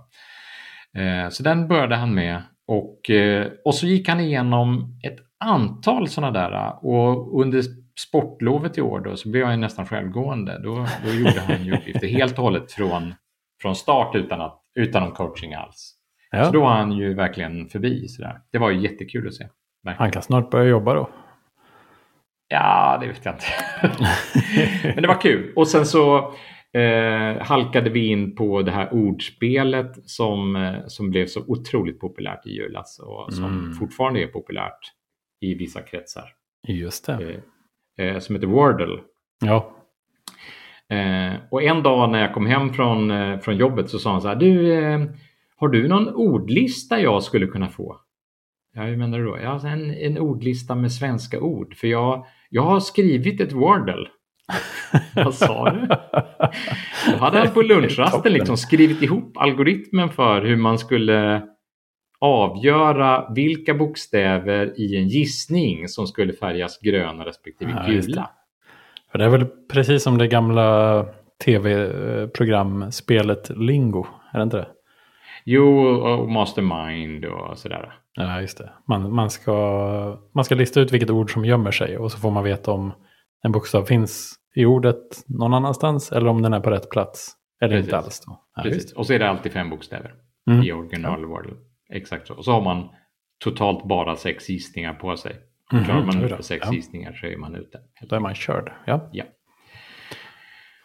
Eh, 0.97 1.28
så 1.28 1.42
den 1.42 1.68
började 1.68 1.97
han 1.97 2.14
med 2.14 2.42
och, 2.66 3.11
eh, 3.11 3.47
och 3.64 3.75
så 3.75 3.87
gick 3.87 4.09
han 4.09 4.21
igenom 4.21 4.99
ett 5.04 5.18
antal 5.45 6.09
sådana 6.09 6.40
där 6.40 6.85
och 6.87 7.40
under 7.40 7.62
sportlovet 8.09 8.79
i 8.79 8.81
år 8.81 9.01
då 9.01 9.16
så 9.16 9.29
blev 9.31 9.51
ju 9.51 9.57
nästan 9.57 9.87
självgående. 9.87 10.59
Då, 10.62 10.87
då 11.05 11.11
gjorde 11.11 11.40
han 11.40 11.64
ju 11.64 11.77
uppgifter 11.77 12.09
helt 12.09 12.38
och 12.38 12.44
hållet 12.44 12.72
från, 12.72 13.14
från 13.62 13.77
start 13.77 14.14
utan, 14.14 14.40
att, 14.40 14.61
utan 14.74 15.03
någon 15.03 15.12
coaching 15.12 15.55
alls. 15.55 15.94
ja. 16.31 16.44
Så 16.44 16.53
då 16.53 16.61
var 16.61 16.70
han 16.70 16.92
ju 16.92 17.14
verkligen 17.14 17.68
förbi. 17.68 18.09
Sådär. 18.09 18.40
Det 18.53 18.59
var 18.59 18.70
ju 18.70 18.81
jättekul 18.81 19.29
att 19.29 19.35
se. 19.35 19.44
Verkligen. 19.85 20.03
Han 20.03 20.11
kan 20.11 20.22
snart 20.22 20.51
börja 20.51 20.68
jobba 20.68 20.94
då. 20.94 21.11
Ja, 22.48 22.98
det 23.01 23.07
vet 23.07 23.24
jag 23.24 23.35
inte. 23.35 23.46
Men 24.94 25.03
det 25.03 25.09
var 25.09 25.20
kul. 25.20 25.53
Och 25.57 25.68
sen 25.68 25.87
så 25.87 26.33
eh, 26.74 27.42
halkade 27.46 27.90
vi 27.90 28.07
in 28.07 28.35
på 28.37 28.62
det 28.62 28.70
här 28.70 28.88
ordspelet 28.92 30.11
som, 30.11 30.57
eh, 30.57 30.74
som 30.87 31.11
blev 31.11 31.26
så 31.26 31.40
otroligt 31.46 32.00
populärt 32.00 32.46
i 32.46 32.50
julas 32.50 32.98
och 32.98 33.33
som 33.35 33.44
Mm. 33.44 33.72
fortfarande 33.72 34.22
är 34.22 34.26
populärt 34.26 34.78
i 35.40 35.54
vissa 35.54 35.81
kretsar. 35.83 36.24
Just 36.68 37.07
det. 37.07 37.42
Eh, 37.98 38.07
eh, 38.07 38.18
som 38.18 38.35
heter 38.35 38.46
Wordle. 38.48 38.98
Ja. 39.44 39.74
Eh, 40.96 41.35
och 41.50 41.62
en 41.62 41.83
dag 41.83 42.11
när 42.11 42.20
jag 42.20 42.35
kom 42.35 42.46
hem 42.46 42.72
från, 42.72 43.11
eh, 43.11 43.38
från 43.38 43.57
jobbet 43.57 43.90
så 43.90 43.98
sa 43.98 44.12
han 44.12 44.20
så 44.22 44.28
här, 44.28 44.37
du, 44.37 44.72
har 45.57 45.68
du 45.68 45.88
någon 45.88 46.09
ordlista 46.14 47.00
jag 47.00 47.22
skulle 47.22 47.46
kunna 47.46 47.68
få? 47.68 47.96
Ja, 48.74 48.83
hur 48.83 48.96
menar 48.96 49.18
du 49.18 49.24
då? 49.24 49.38
Ja, 49.42 49.68
en, 49.68 49.90
en 49.90 50.18
ordlista 50.18 50.74
med 50.74 50.92
svenska 50.92 51.40
ord, 51.40 51.74
för 51.76 51.87
jag, 51.88 52.26
jag 52.50 52.62
har 52.62 52.81
skrivit 52.81 53.40
ett 53.40 53.52
Wordle. 53.52 54.09
Vad 55.15 55.35
sa 55.35 55.71
du? 55.71 55.87
Då 57.13 57.19
hade 57.19 57.39
han 57.39 57.51
på 57.51 57.63
lunchrasten 57.63 58.33
liksom 58.33 58.57
skrivit 58.57 59.03
ihop 59.03 59.37
algoritmen 59.37 60.09
för 60.09 60.43
hur 60.43 60.57
man 60.57 60.79
skulle 60.79 61.43
avgöra 62.21 63.29
vilka 63.35 63.75
bokstäver 63.75 64.81
i 64.81 64.97
en 64.97 65.09
gissning 65.09 65.89
som 65.89 66.07
skulle 66.07 66.33
färgas 66.33 66.79
gröna 66.81 67.25
respektive 67.25 67.71
Ja, 67.71 67.83
det. 67.83 67.93
gula. 67.93 68.31
För 69.13 69.19
det 69.19 69.25
är 69.25 69.29
väl 69.29 69.47
precis 69.73 70.03
som 70.03 70.19
det 70.19 70.27
gamla 70.29 71.07
tv-programspelet 71.45 73.51
Lingo. 73.57 74.07
Är 74.33 74.39
det 74.39 74.43
inte 74.43 74.57
det? 74.57 74.69
Jo, 75.45 75.79
och 75.89 76.29
Mastermind 76.29 77.25
och 77.25 77.59
sådär. 77.59 77.95
Ja, 78.15 78.41
just 78.41 78.59
det. 78.59 78.71
Man, 78.89 79.15
man, 79.15 79.31
ska, 79.31 80.19
man 80.35 80.45
ska 80.45 80.55
lista 80.55 80.81
ut 80.81 80.93
vilket 80.93 81.11
ord 81.11 81.33
som 81.33 81.45
gömmer 81.45 81.71
sig 81.71 81.99
och 81.99 82.13
så 82.13 82.19
får 82.19 82.31
man 82.31 82.45
veta 82.45 82.73
om 82.73 82.93
en 83.43 83.53
bokstav 83.53 83.85
finns 83.85 84.35
i 84.59 84.64
ordet 84.66 85.25
någon 85.27 85.55
annanstans 85.55 86.12
eller 86.12 86.27
om 86.29 86.42
den 86.42 86.53
är 86.53 86.61
på 86.61 86.71
rätt 86.71 86.90
plats. 86.90 87.35
Eller 87.61 87.75
Precis. 87.77 87.87
inte 87.87 87.97
alls 87.99 88.21
då. 88.27 88.40
Ja, 88.57 88.62
Precis. 88.62 88.92
Och 88.92 89.07
så 89.07 89.12
är 89.12 89.18
det 89.18 89.29
alltid 89.31 89.53
fem 89.53 89.71
bokstäver. 89.71 90.14
Mm. 90.51 90.62
i 90.62 90.73
original 90.73 91.25
Wordle. 91.25 91.53
Exakt 91.92 92.27
så. 92.27 92.35
Och 92.35 92.44
så 92.44 92.53
har 92.53 92.61
man 92.62 92.88
totalt 93.44 93.88
bara 93.88 94.16
sex 94.16 94.49
gissningar 94.49 94.94
på 94.94 95.16
sig. 95.16 95.37
Mhm, 95.73 95.85
Klarar 95.85 96.05
man 96.05 96.23
inte 96.23 96.42
sex 96.42 96.66
Ja. 96.66 96.75
gissningar 96.75 97.12
så 97.12 97.27
är 97.27 97.37
man 97.37 97.55
ute. 97.55 97.79
Då 98.09 98.16
är 98.16 98.21
man 98.21 98.35
körd. 98.35 98.73
Ja. 98.87 99.09
Ja. 99.12 99.25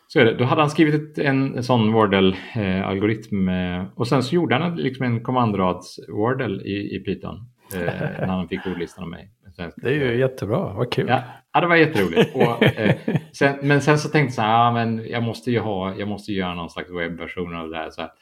Så 0.08 0.20
är 0.20 0.26
det. 0.26 0.34
Då 0.38 0.44
hade 0.44 0.62
han 0.62 0.70
skrivit 0.70 0.96
ett, 1.18 1.26
en, 1.26 1.56
en 1.56 1.64
sån 1.64 1.94
Wordle-algoritm 1.94 3.50
eh, 3.50 3.86
och 3.96 4.08
sen 4.08 4.24
så 4.24 4.36
gjorde 4.36 4.56
han 4.56 4.76
liksom 4.76 5.06
en 5.06 5.24
kommandorads 5.24 6.00
Wordle 6.10 6.62
i, 6.64 6.96
i 6.96 7.00
Python 7.00 7.36
eh, 7.76 7.80
när 8.20 8.28
han 8.28 8.48
fick 8.48 8.68
ordlistan 8.68 9.04
av 9.04 9.10
mig. 9.10 9.32
Det 9.76 9.88
är 9.90 9.92
ju 10.12 10.20
jättebra. 10.20 10.74
Vad 10.74 10.92
kul. 10.94 11.06
Ja, 11.10 11.24
ja, 11.54 11.62
det 11.62 11.68
var 11.68 11.76
jätteroligt. 11.76 12.36
Och, 12.36 12.64
eh, 12.64 12.96
sen, 13.34 13.56
men 13.62 13.82
sen 13.82 14.00
så 14.00 14.10
tänkte 14.10 14.26
jag 14.26 14.34
så 14.34 14.42
här, 14.42 14.50
ja, 14.66 14.72
men 14.72 15.08
jag 15.10 15.24
måste 15.24 15.52
ju 15.52 15.60
ha, 15.60 15.96
jag 15.96 16.08
måste 16.08 16.32
göra 16.34 16.54
någon 16.56 16.70
slags 16.70 16.90
webbversion 16.92 17.56
av 17.56 17.70
det 17.70 17.78
här. 17.78 17.90
Så 17.90 18.02
att, 18.02 18.16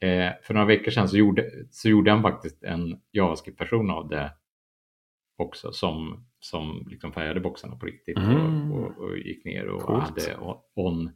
eh, 0.00 0.32
för 0.42 0.54
några 0.54 0.66
veckor 0.66 0.90
sedan 0.90 1.08
så 1.08 1.16
gjorde, 1.16 1.44
så 1.70 1.88
gjorde 1.88 2.10
han 2.10 2.22
faktiskt 2.22 2.62
en 2.64 2.96
JavaScript-version 3.12 3.90
av 3.90 4.08
det 4.08 4.30
också 5.38 5.72
som, 5.72 6.26
som 6.40 6.86
liksom 6.90 7.12
färgade 7.12 7.40
boxarna 7.40 7.76
på 7.76 7.86
riktigt 7.86 8.18
Mm. 8.18 8.72
och, 8.72 8.78
och, 8.88 8.98
och 9.04 9.18
gick 9.18 9.44
ner 9.44 9.66
och 9.68 9.80
Coolt. 9.82 10.02
hade 10.02 10.36
on, 10.74 11.10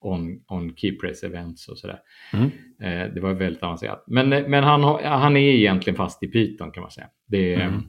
on, 0.00 0.40
on 0.48 0.76
keypress 0.76 1.22
events 1.22 1.68
och 1.68 1.78
sådär. 1.78 1.98
Mm. 2.32 2.50
Eh, 2.82 3.14
det 3.14 3.20
var 3.20 3.32
väldigt 3.32 3.62
avancerat. 3.62 4.04
Men, 4.06 4.28
men 4.28 4.64
han, 4.64 4.82
han 5.04 5.36
är 5.36 5.40
egentligen 5.40 5.96
fast 5.96 6.22
i 6.22 6.26
Python 6.26 6.70
kan 6.70 6.80
man 6.80 6.90
säga. 6.90 7.08
Det 7.26 7.54
Mm. 7.54 7.82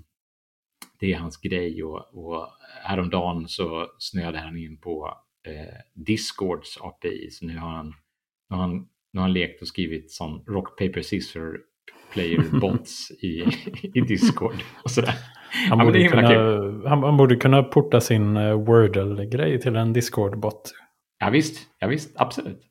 Det 1.00 1.14
är 1.14 1.18
hans 1.18 1.38
grej 1.38 1.84
och, 1.84 2.06
och 2.14 2.48
häromdagen 2.84 3.48
så 3.48 3.88
snöade 3.98 4.38
han 4.38 4.58
in 4.58 4.78
på 4.78 5.18
eh, 5.48 6.04
Discords 6.06 6.78
API. 6.82 7.30
Så 7.32 7.46
nu 7.46 7.58
har 7.58 7.70
han, 7.70 7.94
nu 8.50 8.56
har 8.56 8.62
han, 8.62 8.78
nu 9.14 9.20
har 9.20 9.22
han 9.22 9.34
lekt 9.34 9.62
och 9.62 9.68
skrivit 9.68 10.12
sån 10.12 10.44
rock, 10.48 10.80
paper, 10.80 11.02
scissor 11.02 11.60
player 12.14 12.60
bots 12.60 13.12
i, 13.12 13.46
i 13.94 14.02
Discord 14.02 14.64
och 14.84 14.92
sådär. 14.92 15.14
Han, 15.70 15.80
Ja, 15.80 15.86
borde 15.86 16.00
himla 16.00 16.22
kunna, 16.22 16.90
han, 16.90 17.04
han 17.04 17.18
borde 17.18 17.36
kunna 17.36 17.64
porta 17.64 18.02
sin 18.02 18.38
uh, 18.38 18.54
Wordle-grej 18.54 19.62
till 19.62 19.76
en 19.76 19.94
Discord-bot. 19.94 20.72
Ja 21.20 21.30
visst, 21.30 21.68
ja, 21.80 21.88
visst 21.88 22.16
absolut. 22.16 22.62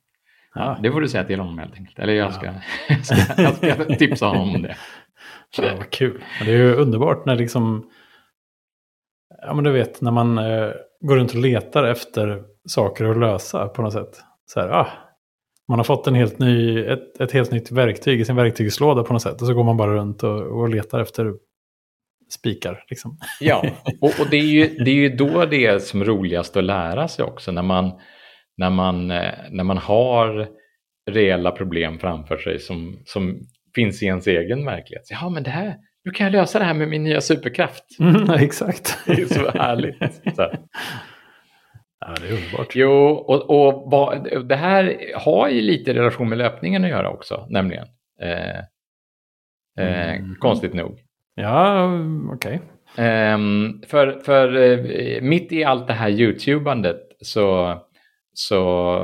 Ja. 0.55 0.79
Det 0.83 0.93
får 0.93 1.01
du 1.01 1.09
säga 1.09 1.25
till 1.25 1.41
honom 1.41 1.59
helt 1.59 1.75
enkelt. 1.75 1.99
Eller 1.99 2.12
jag 2.12 2.35
ska, 2.35 2.47
jag 2.89 3.05
ska, 3.05 3.67
jag 3.67 3.83
ska 3.83 3.95
tipsa 3.95 4.27
honom 4.27 4.55
om 4.55 4.62
det. 4.62 4.77
Ja, 5.59 5.75
vad 5.77 5.91
kul. 5.91 6.25
Det 6.45 6.51
är 6.51 6.57
ju 6.57 6.75
underbart 6.75 7.27
när 7.27 7.37
liksom... 7.37 7.91
Ja, 9.42 9.55
men 9.55 9.64
du 9.64 9.70
vet, 9.72 10.01
när 10.01 10.11
man 10.11 10.38
eh, 10.38 10.70
går 11.01 11.16
runt 11.16 11.31
och 11.31 11.40
letar 11.40 11.85
efter 11.85 12.42
saker 12.68 13.05
att 13.05 13.18
lösa 13.18 13.68
på 13.68 13.83
något 13.83 13.92
sätt. 13.92 14.20
Så 14.46 14.61
här, 14.61 14.68
ah, 14.68 14.88
Man 15.68 15.79
har 15.79 15.85
fått 15.85 16.07
en 16.07 16.14
helt 16.14 16.38
ny, 16.38 16.85
ett, 16.85 17.20
ett 17.20 17.33
helt 17.33 17.51
nytt 17.51 17.70
verktyg 17.70 18.20
i 18.20 18.25
sin 18.25 18.37
verktygslåda 18.37 19.03
på 19.03 19.12
något 19.12 19.22
sätt. 19.22 19.40
Och 19.40 19.46
så 19.46 19.55
går 19.55 19.64
man 19.64 19.77
bara 19.77 19.94
runt 19.94 20.22
och, 20.22 20.61
och 20.61 20.68
letar 20.68 21.01
efter 21.01 21.33
spikar. 22.31 22.85
Liksom. 22.90 23.18
Ja, 23.40 23.64
och, 24.01 24.20
och, 24.20 24.27
det, 24.31 24.37
är 24.37 24.42
ju, 24.42 24.68
det 24.68 24.90
är 24.90 24.94
ju 24.94 25.09
då 25.09 25.46
det 25.46 25.66
är 25.66 25.79
som 25.79 26.05
roligast 26.05 26.57
att 26.57 26.64
lära 26.64 27.09
sig 27.09 27.25
också. 27.25 27.53
När 27.53 27.62
man, 27.62 27.92
när 28.57 28.70
man, 28.70 29.11
eh, 29.11 29.33
när 29.51 29.64
man 29.64 29.79
har 29.79 30.49
reella 31.11 31.51
problem 31.51 31.99
framför 31.99 32.37
sig 32.37 32.59
som, 32.59 33.03
som 33.05 33.40
finns 33.75 34.03
i 34.03 34.07
ens 34.07 34.27
egen 34.27 34.64
verklighet. 34.64 35.09
Ja, 35.11 35.29
men 35.29 35.42
det 35.42 35.51
här, 35.51 35.77
nu 36.07 36.12
kan 36.12 36.25
jag 36.25 36.33
lösa 36.33 36.59
det 36.59 36.64
här 36.64 36.75
med 36.75 36.88
min 36.88 37.05
nya 37.05 37.21
superkraft. 37.21 37.85
Mm, 38.01 38.31
exakt. 38.31 38.99
Det 39.07 39.12
är 39.12 39.27
så 39.27 39.51
härligt. 39.51 40.21
Så. 40.37 40.53
Ja, 42.01 42.14
det 42.21 42.29
är 42.29 42.33
underbart. 42.33 42.77
Jo, 42.77 43.09
och, 43.09 43.51
och 43.51 43.90
vad, 43.90 44.29
det 44.49 44.57
här 44.57 44.99
har 45.14 45.49
ju 45.49 45.61
lite 45.61 45.95
relation 45.95 46.29
med 46.29 46.38
löpningen 46.38 46.85
att 46.85 46.90
göra 46.90 47.11
också, 47.11 47.47
nämligen. 47.51 47.87
Eh, 48.21 48.59
eh, 49.79 50.14
mm. 50.14 50.35
Konstigt 50.35 50.75
nog. 50.75 50.99
Ja, 51.35 51.90
okej. 52.35 52.61
Okay. 52.95 53.35
Um, 53.35 53.83
för 53.87 54.21
för 54.25 54.57
uh, 54.57 55.23
mitt 55.23 55.53
i 55.53 55.64
allt 55.64 55.87
det 55.87 55.92
här 55.92 56.11
YouTubandet 56.11 57.01
så, 57.21 57.79
så, 58.33 59.01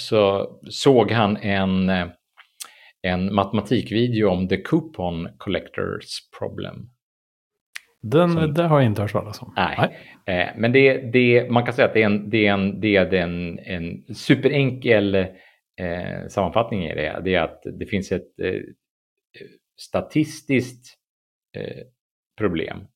så 0.00 0.50
såg 0.70 1.10
han 1.10 1.36
en, 1.36 1.90
en 3.06 3.34
matematikvideo 3.34 4.28
om 4.28 4.48
the 4.48 4.56
coupon 4.56 5.28
collectors 5.38 6.30
problem. 6.38 6.90
Den 8.02 8.32
Som, 8.32 8.54
det 8.54 8.62
har 8.62 8.80
jag 8.80 8.86
inte 8.86 9.02
hört 9.02 9.12
talas 9.12 9.42
om. 9.42 9.52
Nej, 9.56 9.90
nej. 10.26 10.48
Uh, 10.48 10.60
men 10.60 10.72
det, 10.72 11.12
det, 11.12 11.50
man 11.50 11.64
kan 11.64 11.74
säga 11.74 11.88
att 11.88 11.94
det 11.94 12.02
är 12.02 12.06
en, 12.06 12.30
det 12.30 12.46
är 12.46 12.52
en, 12.52 12.80
det 12.80 12.96
är 12.96 13.14
en, 13.14 13.58
en 13.58 14.14
superenkel 14.14 15.14
uh, 15.14 16.28
sammanfattning 16.28 16.84
i 16.84 16.94
det. 16.94 17.20
Det 17.24 17.34
är 17.34 17.42
att 17.42 17.62
det 17.78 17.86
finns 17.86 18.12
ett 18.12 18.32
statistiskt 19.76 20.98
eh, 21.56 21.86
problem. 22.38 22.86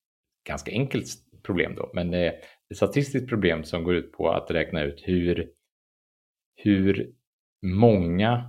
Ganska 0.45 0.71
enkelt 0.71 1.07
problem 1.43 1.75
då, 1.75 1.91
men 1.95 2.15
eh, 2.15 2.33
ett 2.71 2.77
statistiskt 2.77 3.29
problem 3.29 3.65
som 3.65 3.85
går 3.85 3.95
ut 3.95 4.13
på 4.13 4.31
att 4.31 4.51
räkna 4.51 4.83
ut 4.83 5.03
hur, 5.07 5.51
hur 6.57 7.13
många 7.63 8.45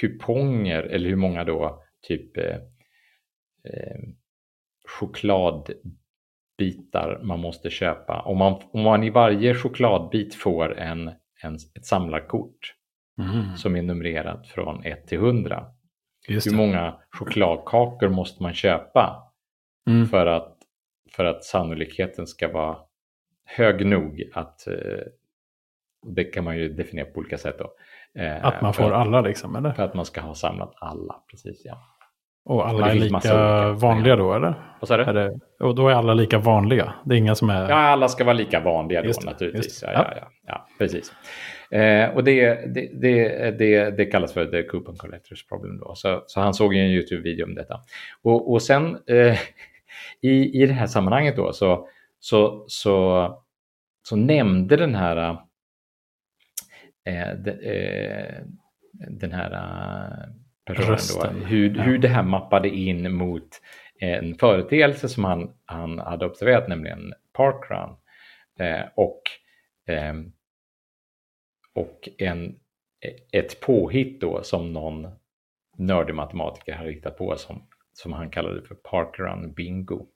kuponger 0.00 0.82
eller 0.82 1.08
hur 1.08 1.16
många 1.16 1.44
då 1.44 1.82
typ 2.02 2.36
eh, 2.36 2.56
eh, 3.64 4.00
chokladbitar 4.88 7.20
man 7.22 7.40
måste 7.40 7.70
köpa. 7.70 8.22
Om 8.22 8.38
man, 8.38 8.62
om 8.72 8.82
man 8.82 9.04
i 9.04 9.10
varje 9.10 9.54
chokladbit 9.54 10.34
får 10.34 10.78
en, 10.78 11.10
en, 11.42 11.54
ett 11.54 11.86
samlarkort 11.86 12.74
mm. 13.18 13.56
som 13.56 13.76
är 13.76 13.82
numrerat 13.82 14.48
från 14.48 14.84
1 14.84 15.06
till 15.06 15.18
100 15.18 15.66
hur 16.28 16.56
många 16.56 16.98
chokladkakor 17.10 18.08
måste 18.08 18.42
man 18.42 18.54
köpa 18.54 19.32
mm. 19.88 20.06
för, 20.06 20.26
att, 20.26 20.58
för 21.16 21.24
att 21.24 21.44
sannolikheten 21.44 22.26
ska 22.26 22.52
vara 22.52 22.78
hög 23.44 23.86
nog 23.86 24.30
att 24.32 24.66
eh, 24.66 25.04
det 26.06 26.24
kan 26.24 26.44
man 26.44 26.58
ju 26.58 26.68
definiera 26.68 27.06
på 27.06 27.20
olika 27.20 27.38
sätt 27.38 27.58
då. 27.58 27.72
Eh, 28.18 28.44
att 28.44 28.62
man 28.62 28.74
får 28.74 28.92
alla 28.92 29.20
liksom 29.20 29.56
eller? 29.56 29.72
För 29.72 29.82
att 29.82 29.94
man 29.94 30.04
ska 30.04 30.20
ha 30.20 30.34
samlat 30.34 30.72
alla, 30.76 31.16
precis 31.30 31.62
ja. 31.64 31.78
Och 32.44 32.68
alla 32.68 32.84
och 32.84 32.90
är 32.90 32.94
lika 32.94 33.72
vanliga 33.72 34.16
då 34.16 34.34
eller? 34.34 34.54
Vad 34.80 34.88
sa 34.88 34.96
du? 34.96 35.04
Det, 35.04 35.38
och 35.60 35.74
då 35.74 35.88
är 35.88 35.94
alla 35.94 36.14
lika 36.14 36.38
vanliga? 36.38 36.94
Det 37.04 37.14
är 37.14 37.18
inga 37.18 37.34
som 37.34 37.50
är... 37.50 37.68
Ja, 37.68 37.76
alla 37.76 38.08
ska 38.08 38.24
vara 38.24 38.34
lika 38.34 38.60
vanliga 38.60 39.02
då 39.02 39.08
det, 39.08 39.24
naturligtvis. 39.24 39.82
Ja, 39.82 39.92
ja, 39.92 40.12
ja, 40.16 40.28
ja, 40.46 40.66
precis. 40.78 41.12
Eh, 41.70 42.10
och 42.10 42.24
det, 42.24 42.54
det, 42.74 42.90
det, 42.92 43.50
det, 43.50 43.90
det 43.90 44.04
kallas 44.04 44.32
för 44.32 44.46
the 44.46 44.62
coupon 44.62 44.96
collectors 44.96 45.46
problem. 45.46 45.78
Då. 45.78 45.94
Så, 45.94 46.22
så 46.26 46.40
han 46.40 46.54
såg 46.54 46.74
en 46.74 46.86
YouTube-video 46.86 47.44
om 47.44 47.54
detta. 47.54 47.80
Och, 48.22 48.52
och 48.52 48.62
sen 48.62 48.98
eh, 49.06 49.38
i, 50.20 50.62
i 50.62 50.66
det 50.66 50.72
här 50.72 50.86
sammanhanget 50.86 51.36
då 51.36 51.52
så, 51.52 51.88
så, 52.20 52.64
så, 52.66 53.28
så 54.02 54.16
nämnde 54.16 54.76
den 54.76 54.94
här 54.94 55.36
de, 57.36 57.50
eh, 57.50 58.42
den 59.08 59.32
här 59.32 59.52
eh, 59.52 60.28
personen 60.64 61.32
då, 61.40 61.46
hur, 61.46 61.76
ja. 61.76 61.82
hur 61.82 61.98
det 61.98 62.08
här 62.08 62.22
mappade 62.22 62.68
in 62.68 63.12
mot 63.12 63.48
en 64.00 64.34
företeelse 64.34 65.08
som 65.08 65.24
han, 65.24 65.54
han 65.64 65.98
hade 65.98 66.26
observerat, 66.26 66.68
nämligen 66.68 67.12
parkrun. 67.32 67.96
Eh, 68.58 68.84
och 68.94 69.22
eh, 69.94 70.14
och 71.74 72.08
en, 72.18 72.56
ett 73.32 73.60
påhitt 73.60 74.20
då 74.20 74.42
som 74.42 74.72
någon 74.72 75.08
nördig 75.78 76.14
matematiker 76.14 76.74
har 76.74 76.84
hittat 76.84 77.16
på 77.18 77.36
som, 77.36 77.62
som 77.92 78.12
han 78.12 78.30
kallade 78.30 78.62
för 78.62 78.74
parkrun 78.74 79.52
bingo. 79.52 80.06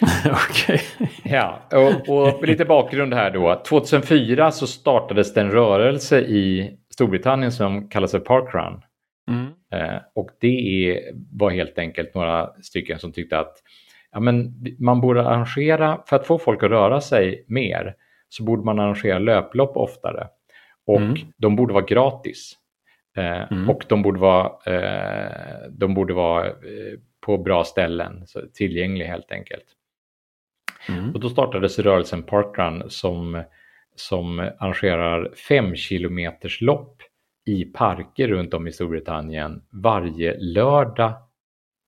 Okej. 0.50 0.80
Ja, 1.24 1.62
och, 1.72 2.08
och 2.08 2.46
lite 2.48 2.64
bakgrund 2.64 3.14
här 3.14 3.30
då. 3.30 3.62
2004 3.68 4.50
så 4.50 4.66
startades 4.66 5.34
det 5.34 5.40
en 5.40 5.50
rörelse 5.50 6.20
i 6.20 6.76
Storbritannien 6.90 7.52
som 7.52 7.88
kallas 7.88 8.10
för 8.10 8.18
parkrun. 8.18 8.82
Mm. 9.30 9.46
Eh, 9.72 10.00
och 10.14 10.30
det 10.40 10.90
är, 10.90 11.00
var 11.32 11.50
helt 11.50 11.78
enkelt 11.78 12.14
några 12.14 12.50
stycken 12.62 12.98
som 12.98 13.12
tyckte 13.12 13.38
att 13.38 13.54
ja, 14.12 14.20
men 14.20 14.54
man 14.78 15.00
borde 15.00 15.28
arrangera, 15.28 16.00
för 16.06 16.16
att 16.16 16.26
få 16.26 16.38
folk 16.38 16.62
att 16.62 16.70
röra 16.70 17.00
sig 17.00 17.44
mer, 17.48 17.94
så 18.28 18.44
borde 18.44 18.64
man 18.64 18.78
arrangera 18.78 19.18
löplopp 19.18 19.76
oftare. 19.76 20.28
Och 20.86 21.00
mm. 21.00 21.16
de 21.36 21.56
borde 21.56 21.74
vara 21.74 21.84
gratis. 21.84 22.52
Eh, 23.16 23.52
mm. 23.52 23.70
Och 23.70 23.84
de 23.88 24.02
borde 24.02 24.20
vara, 24.20 24.46
eh, 24.66 25.70
de 25.70 25.94
borde 25.94 26.14
vara 26.14 26.46
eh, 26.46 26.52
på 27.28 27.38
bra 27.38 27.64
ställen, 27.64 28.26
så 28.26 28.40
tillgängliga 28.54 29.08
helt 29.08 29.32
enkelt. 29.32 29.64
Mm. 30.88 31.14
Och 31.14 31.20
då 31.20 31.28
startades 31.28 31.78
rörelsen 31.78 32.22
Parkrun 32.22 32.90
som, 32.90 33.42
som 33.94 34.38
arrangerar 34.58 35.34
fem 35.48 35.74
kilometers 35.76 36.60
lopp 36.60 37.02
i 37.46 37.64
parker 37.64 38.28
runt 38.28 38.54
om 38.54 38.66
i 38.66 38.72
Storbritannien 38.72 39.62
varje 39.70 40.36
lördag 40.38 41.12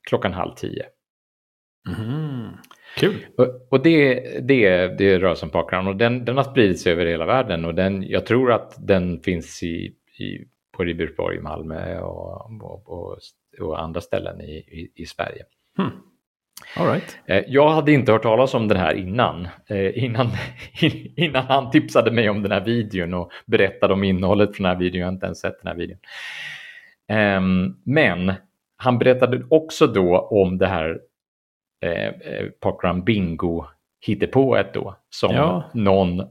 klockan 0.08 0.32
halv 0.32 0.54
tio. 0.54 0.86
Mm. 1.98 2.48
Kul! 2.96 3.26
Och, 3.36 3.66
och 3.70 3.82
det, 3.82 4.14
det, 4.48 4.86
det 4.98 5.18
rör 5.18 5.34
sig 5.34 5.46
om 5.46 5.50
Parkrun 5.50 5.86
och 5.86 5.96
den, 5.96 6.24
den 6.24 6.36
har 6.36 6.44
spridits 6.44 6.86
över 6.86 7.06
hela 7.06 7.26
världen 7.26 7.64
och 7.64 7.74
den, 7.74 8.02
jag 8.02 8.26
tror 8.26 8.52
att 8.52 8.74
den 8.78 9.20
finns 9.20 9.62
i, 9.62 9.94
i, 10.18 10.44
på 10.76 10.84
Ribersborg 10.84 11.36
i 11.36 11.40
Malmö 11.40 12.00
och, 12.00 12.62
och, 12.62 12.88
och, 12.88 13.18
och 13.62 13.82
andra 13.82 14.00
ställen 14.00 14.40
i, 14.40 14.52
i, 14.52 14.92
i 14.94 15.06
Sverige. 15.06 15.44
Hmm. 15.76 15.90
All 16.76 16.86
right. 16.86 17.18
Eh, 17.26 17.44
jag 17.48 17.70
hade 17.70 17.92
inte 17.92 18.12
hört 18.12 18.22
talas 18.22 18.54
om 18.54 18.68
den 18.68 18.78
här 18.78 18.94
innan, 18.94 19.48
eh, 19.66 20.04
innan, 20.04 20.28
innan 21.16 21.44
han 21.46 21.70
tipsade 21.70 22.10
mig 22.10 22.30
om 22.30 22.42
den 22.42 22.52
här 22.52 22.64
videon 22.64 23.14
och 23.14 23.32
berättade 23.46 23.94
om 23.94 24.04
innehållet 24.04 24.56
från 24.56 24.64
den 24.64 24.72
här 24.72 24.78
videon. 24.78 25.00
Jag 25.00 25.06
har 25.06 25.12
inte 25.12 25.26
ens 25.26 25.40
sett 25.40 25.62
den 25.62 25.68
här 25.68 25.76
videon. 25.76 25.98
Ehm, 27.08 27.76
men 27.84 28.32
han 28.76 28.98
berättade 28.98 29.42
också 29.50 29.86
då 29.86 30.18
om 30.18 30.58
det 30.58 30.66
här 30.66 31.00
eh, 31.84 32.12
Parkrun 32.60 33.04
Bingo 33.04 33.64
hittepået 34.00 34.74
då 34.74 34.96
som 35.10 35.34
ja. 35.34 35.70
någon 35.74 36.22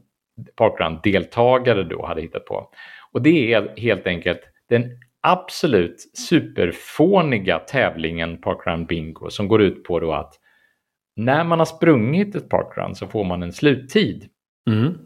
Parkrun-deltagare 0.56 1.84
då 1.84 2.06
hade 2.06 2.22
hittat 2.22 2.46
på. 2.46 2.70
Och 3.12 3.22
det 3.22 3.54
är 3.54 3.78
helt 3.78 4.08
enkelt 4.08 4.40
den 4.70 5.00
absolut 5.22 6.02
superfåniga 6.14 7.60
tävlingen 7.60 8.38
Parkrun 8.42 8.86
Bingo 8.86 9.30
som 9.30 9.48
går 9.48 9.62
ut 9.62 9.84
på 9.84 10.00
då 10.00 10.14
att 10.14 10.40
när 11.16 11.44
man 11.44 11.60
har 11.60 11.66
sprungit 11.66 12.36
ett 12.36 12.50
parkrun 12.50 12.96
så 12.96 13.08
får 13.08 13.24
man 13.24 13.44
en 13.44 13.54
sluttid. 13.54 14.30
Mm. 14.70 14.98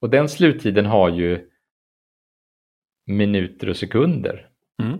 Och 0.00 0.10
den 0.10 0.28
sluttiden 0.28 0.86
har 0.86 1.08
ju 1.08 1.48
minuter 3.06 3.68
och 3.68 3.76
sekunder. 3.76 4.48
Mm. 4.82 4.98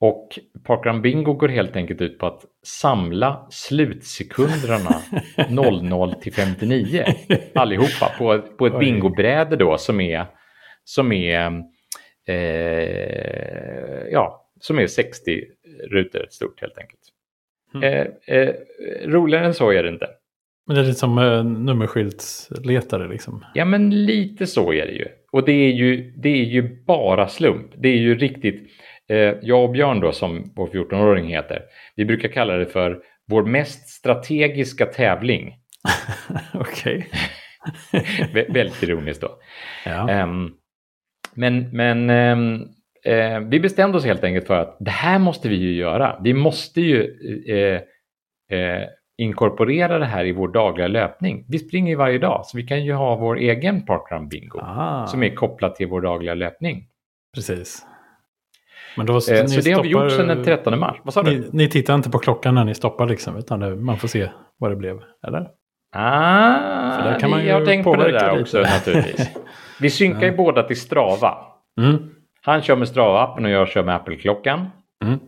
Och 0.00 0.38
Parkrun 0.64 1.02
Bingo 1.02 1.32
går 1.32 1.48
helt 1.48 1.76
enkelt 1.76 2.00
ut 2.00 2.18
på 2.18 2.26
att 2.26 2.44
samla 2.62 3.46
slutsekunderna 3.50 5.02
00 5.50 6.14
till 6.14 6.32
59 6.32 7.04
allihopa 7.54 8.12
på, 8.18 8.38
på 8.58 8.66
ett 8.66 8.78
bingobräde 8.78 9.56
då 9.56 9.78
som 9.78 10.00
är, 10.00 10.26
som 10.84 11.12
är, 11.12 11.62
eh, 12.26 14.08
ja, 14.10 14.50
som 14.60 14.78
är 14.78 14.86
60 14.86 15.44
rutor 15.90 16.26
stort 16.30 16.60
helt 16.60 16.78
enkelt. 16.78 17.00
Mm. 17.74 17.84
Eh, 17.92 18.36
eh, 18.36 18.54
roligare 19.04 19.46
än 19.46 19.54
så 19.54 19.72
är 19.72 19.82
det 19.82 19.88
inte. 19.88 20.08
Men 20.66 20.76
det 20.76 20.82
är 20.82 20.84
lite 20.84 20.98
som 20.98 21.18
eh, 21.18 21.44
nummerskyltsletare 21.44 23.08
liksom? 23.08 23.44
Ja 23.54 23.64
men 23.64 24.04
lite 24.04 24.46
så 24.46 24.72
är 24.72 24.86
det 24.86 24.92
ju. 24.92 25.06
Och 25.32 25.44
det 25.44 25.52
är 25.52 25.72
ju, 25.72 26.10
det 26.16 26.28
är 26.28 26.44
ju 26.44 26.84
bara 26.84 27.28
slump. 27.28 27.72
Det 27.76 27.88
är 27.88 27.96
ju 27.96 28.18
riktigt 28.18 28.70
Eh, 29.08 29.34
jag 29.42 29.64
och 29.64 29.70
Björn 29.70 30.00
då, 30.00 30.12
som 30.12 30.52
vår 30.56 30.66
14-åring 30.66 31.28
heter, 31.28 31.62
vi 31.96 32.04
brukar 32.04 32.28
kalla 32.28 32.56
det 32.56 32.66
för 32.66 32.98
vår 33.28 33.44
mest 33.44 33.88
strategiska 33.88 34.86
tävling. 34.86 35.54
Okej. 36.54 37.10
väldigt 38.48 38.82
ironiskt 38.82 39.20
då. 39.20 39.38
Ja. 39.84 40.22
Um, 40.22 40.54
Men, 41.36 41.68
men 41.72 42.10
ehm, 42.10 42.62
eh, 43.04 43.40
vi 43.40 43.60
bestämde 43.60 43.98
oss 43.98 44.04
helt 44.04 44.24
enkelt 44.24 44.46
för 44.46 44.54
att 44.60 44.76
det 44.80 44.90
här 44.90 45.18
måste 45.18 45.48
vi 45.48 45.56
ju 45.56 45.72
göra. 45.74 46.16
Vi 46.22 46.34
måste 46.34 46.80
ju 46.80 47.02
eh, 47.48 47.80
eh, 48.58 48.82
inkorporera 49.18 49.98
det 49.98 50.04
här 50.06 50.24
i 50.24 50.32
vår 50.32 50.48
dagliga 50.48 50.86
löpning. 50.88 51.44
Vi 51.48 51.58
springer 51.58 51.90
ju 51.90 51.96
varje 51.96 52.18
dag, 52.18 52.46
så 52.46 52.56
vi 52.56 52.62
kan 52.62 52.84
ju 52.84 52.92
ha 52.92 53.16
vår 53.16 53.38
egen 53.38 53.86
parkrun 53.86 54.28
bingo 54.28 54.58
Ah, 54.62 55.06
som 55.06 55.22
är 55.22 55.28
kopplad 55.34 55.74
till 55.74 55.86
vår 55.86 56.00
dagliga 56.00 56.34
löpning. 56.34 56.84
precis. 57.34 57.86
Men 58.96 59.06
då, 59.06 59.12
Eh, 59.12 59.42
ni 59.42 59.48
så 59.48 59.60
det 59.60 59.72
har 59.72 59.82
vi 59.82 59.88
gjort 59.88 60.00
stoppar- 60.00 60.16
sedan 60.16 60.28
den 60.28 60.44
13 60.44 60.78
mars. 60.78 60.96
Vad 61.04 61.14
sa 61.14 61.22
du? 61.22 61.30
Ni, 61.40 61.46
ni 61.52 61.68
tittar 61.68 61.94
inte 61.94 62.10
på 62.10 62.18
klockan 62.18 62.54
när 62.54 62.64
ni 62.64 62.74
stoppar 62.74 63.06
liksom, 63.06 63.36
utan 63.36 63.60
det, 63.60 63.76
man 63.76 63.96
får 63.98 64.08
se 64.08 64.28
vad 64.58 64.70
det 64.70 64.76
blev, 64.76 65.00
eller? 65.26 65.48
Ah, 65.92 66.96
För 66.96 67.10
där 67.10 67.20
kan 67.20 67.30
man 67.30 67.44
ju 67.44 67.52
har 67.52 67.64
tänkt 67.64 67.84
på 67.84 67.96
det 67.96 68.12
där 68.12 68.30
lite. 68.30 68.42
också 68.42 68.58
naturligtvis. 68.60 69.30
Vi 69.80 69.90
synkar 69.90 70.22
ju 70.26 70.36
båda 70.36 70.62
till 70.62 70.80
Strava. 70.80 71.38
Mm. 71.80 72.14
Han 72.42 72.62
kör 72.62 72.76
med 72.76 72.88
Strava-appen 72.88 73.44
och 73.44 73.50
jag 73.50 73.68
kör 73.68 73.84
med 73.84 73.94
Apple-klockan. 73.94 74.70
Mm. 75.04 75.18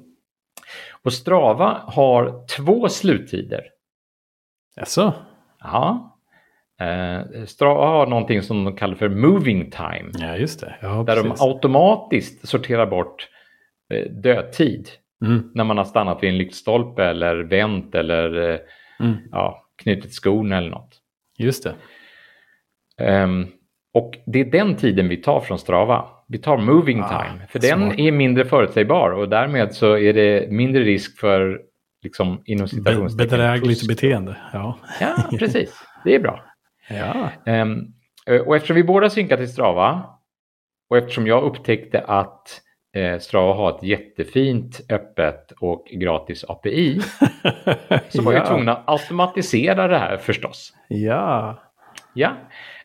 Och 1.02 1.12
Strava 1.12 1.82
har 1.86 2.46
två 2.56 2.88
sluttider. 2.88 3.62
Jaså? 4.76 5.12
Ja. 5.60 6.14
Eh, 6.80 7.44
Strava 7.46 7.86
har 7.86 8.06
någonting 8.06 8.42
som 8.42 8.64
de 8.64 8.76
kallar 8.76 8.94
för 8.94 9.08
moving 9.08 9.70
time. 9.70 10.10
Ja, 10.12 10.36
just 10.36 10.60
det. 10.60 10.74
Ja, 10.82 10.88
Där 11.06 11.22
precis. 11.22 11.38
de 11.40 11.44
automatiskt 11.48 12.48
sorterar 12.48 12.86
bort 12.86 13.28
eh, 13.94 14.10
dödtid. 14.12 14.88
Mm. 15.24 15.50
När 15.54 15.64
man 15.64 15.78
har 15.78 15.84
stannat 15.84 16.22
vid 16.22 16.30
en 16.30 16.38
lyktstolpe 16.38 17.04
eller 17.04 17.36
vänt 17.36 17.94
eller 17.94 18.50
eh, 18.50 18.58
Mm. 19.00 19.16
ja, 19.32 19.64
knutit 19.82 20.12
skorna 20.12 20.56
eller 20.58 20.70
något. 20.70 20.98
Just 21.38 21.64
det. 21.64 21.74
Ehm, 23.04 23.46
och 23.94 24.18
det 24.26 24.40
är 24.40 24.44
den 24.44 24.76
tiden 24.76 25.08
vi 25.08 25.16
tar 25.16 25.40
från 25.40 25.58
Strava. 25.58 26.04
Vi 26.28 26.38
tar 26.38 26.56
moving 26.58 27.00
Ah, 27.00 27.08
time. 27.08 27.46
För 27.48 27.58
smart. 27.58 27.78
den 27.78 28.00
är 28.00 28.12
mindre 28.12 28.44
förutsägbar 28.44 29.10
och 29.10 29.28
därmed 29.28 29.74
så 29.74 29.98
är 29.98 30.12
det 30.12 30.50
mindre 30.50 30.82
risk 30.82 31.18
för 31.18 31.60
liksom 32.02 32.42
inom 32.44 32.68
citationstecken 32.68 33.30
bedrägligt 33.30 33.88
beteende. 33.88 34.36
Ja. 34.52 34.78
Ja, 35.00 35.16
precis. 35.38 35.82
Det 36.04 36.14
är 36.14 36.20
bra. 36.20 36.44
ja. 36.90 37.30
Ehm, 37.46 37.78
och 38.46 38.56
eftersom 38.56 38.76
vi 38.76 38.84
båda 38.84 39.10
synkat 39.10 39.38
till 39.38 39.52
Strava 39.52 40.04
och 40.90 40.96
eftersom 40.98 41.26
jag 41.26 41.42
upptäckte 41.42 42.00
att 42.00 42.60
eh, 42.96 43.18
Strava 43.18 43.54
har 43.54 43.76
ett 43.76 43.82
jättefint 43.82 44.80
öppet 44.90 45.52
och 45.60 45.86
gratis 46.00 46.44
API 46.44 47.00
så 48.08 48.22
var 48.22 48.32
jag 48.32 48.42
ja. 48.42 48.46
tvungen 48.46 48.68
att 48.68 48.82
automatisera 48.86 49.88
det 49.88 49.98
här 49.98 50.16
förstås. 50.16 50.72
Ja. 50.88 51.62
Ja, 52.14 52.32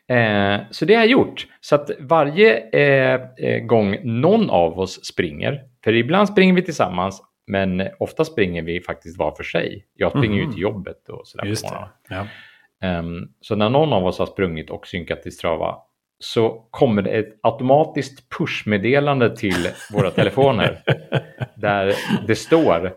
eh, 0.08 0.60
så 0.70 0.84
det 0.84 0.94
har 0.94 1.02
jag 1.02 1.10
gjort. 1.10 1.46
Så 1.60 1.74
att 1.74 1.90
varje 2.00 2.56
eh, 2.72 3.20
eh, 3.38 3.60
gång 3.64 3.96
någon 4.02 4.50
av 4.50 4.78
oss 4.78 5.04
springer, 5.04 5.62
för 5.84 5.94
ibland 5.94 6.28
springer 6.28 6.54
vi 6.54 6.62
tillsammans, 6.62 7.22
men 7.46 7.88
ofta 7.98 8.24
springer 8.24 8.62
vi 8.62 8.80
faktiskt 8.80 9.18
var 9.18 9.34
för 9.36 9.44
sig. 9.44 9.86
Jag 9.94 10.10
springer 10.10 10.36
ju 10.36 10.42
Mhm. 10.44 10.52
till 10.52 10.62
jobbet 10.62 11.08
och 11.08 11.26
sådär 11.26 11.44
Just 11.44 11.64
på 11.68 11.70
morgonen. 11.74 11.90
Ja. 12.08 12.26
Ehm, 12.88 13.28
så 13.40 13.56
när 13.56 13.70
någon 13.70 13.92
av 13.92 14.06
oss 14.06 14.18
har 14.18 14.26
sprungit 14.26 14.70
och 14.70 14.86
synkat 14.86 15.22
till 15.22 15.36
Strava 15.36 15.76
så 16.18 16.66
kommer 16.70 17.02
det 17.02 17.10
ett 17.10 17.38
automatiskt 17.42 18.28
pushmeddelande 18.38 19.36
till 19.36 19.68
våra 19.94 20.10
telefoner 20.10 20.82
där 21.56 21.92
det 22.26 22.34
står 22.34 22.92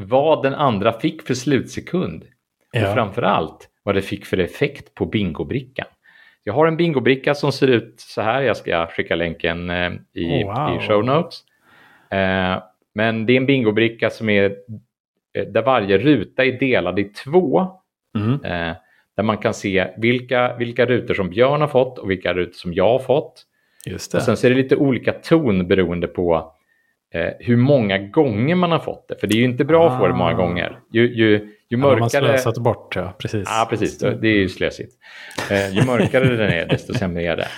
vad 0.00 0.42
den 0.42 0.54
andra 0.54 0.92
fick 0.92 1.22
för 1.22 1.34
slutsekund. 1.34 2.22
Och 2.22 2.28
Ja. 2.80 2.94
framför 2.94 3.22
allt 3.22 3.68
vad 3.82 3.94
det 3.94 4.02
fick 4.02 4.26
för 4.26 4.38
effekt 4.38 4.94
på 4.94 5.06
bingobrickan. 5.06 5.86
Jag 6.44 6.52
har 6.54 6.66
en 6.66 6.76
bingobricka 6.76 7.34
som 7.34 7.52
ser 7.52 7.68
ut 7.68 7.94
så 8.00 8.22
här. 8.22 8.42
Jag 8.42 8.56
ska 8.56 8.86
skicka 8.86 9.14
länken 9.14 9.70
eh, 9.70 9.92
i, 10.14 10.44
Oh, 10.44 10.46
wow. 10.68 10.76
i 10.76 10.86
show 10.86 11.04
notes. 11.04 11.40
Eh, 12.10 12.62
men 12.94 13.26
det 13.26 13.32
är 13.32 13.36
en 13.36 13.46
bingobricka 13.46 14.10
som 14.10 14.28
är 14.28 14.44
eh, 15.38 15.44
där 15.46 15.62
varje 15.62 15.98
ruta 15.98 16.44
är 16.44 16.52
delad 16.52 16.98
i 16.98 17.04
två. 17.04 17.66
Mm. 18.18 18.38
Där 19.16 19.22
man 19.22 19.38
kan 19.38 19.54
se 19.54 19.86
vilka, 19.96 20.56
vilka 20.56 20.86
rutor 20.86 21.14
som 21.14 21.30
Björn 21.30 21.60
har 21.60 21.68
fått 21.68 21.98
och 21.98 22.10
vilka 22.10 22.34
rutor 22.34 22.52
som 22.52 22.74
jag 22.74 22.88
har 22.88 22.98
fått. 22.98 23.42
Just 23.86 24.14
Och 24.14 24.20
det. 24.20 24.24
sen 24.24 24.36
så 24.36 24.46
är 24.46 24.50
det 24.50 24.56
lite 24.56 24.76
olika 24.76 25.12
ton 25.12 25.68
beroende 25.68 26.06
på 26.06 26.52
hur 27.38 27.56
många 27.56 27.98
gånger 27.98 28.54
man 28.54 28.72
har 28.72 28.78
fått 28.78 29.08
det. 29.08 29.16
För 29.20 29.26
det 29.26 29.34
är 29.34 29.38
ju 29.38 29.44
inte 29.44 29.64
bra 29.64 29.88
att 29.90 29.98
få 29.98 30.06
det 30.08 30.14
många 30.14 30.30
Ah. 30.30 30.34
gånger. 30.36 30.78
Ju, 30.92 31.14
ju, 31.14 31.48
ju 31.72 31.78
Ja, 31.78 31.90
man 31.90 31.98
mörkare... 31.98 32.38
slösat 32.38 32.58
bort, 32.58 32.96
ja. 32.96 33.16
Precis. 33.18 33.42
Ja, 33.46 33.66
precis. 33.70 33.98
Det 33.98 34.28
är 34.28 34.38
ju 34.38 34.48
slösigt. 34.48 34.94
Eh, 35.50 35.74
ju 35.74 35.84
mörkare 35.84 36.36
den 36.36 36.50
är, 36.50 36.66
desto 36.66 36.94
sämre 36.94 37.22
är 37.22 37.36
det. 37.36 37.48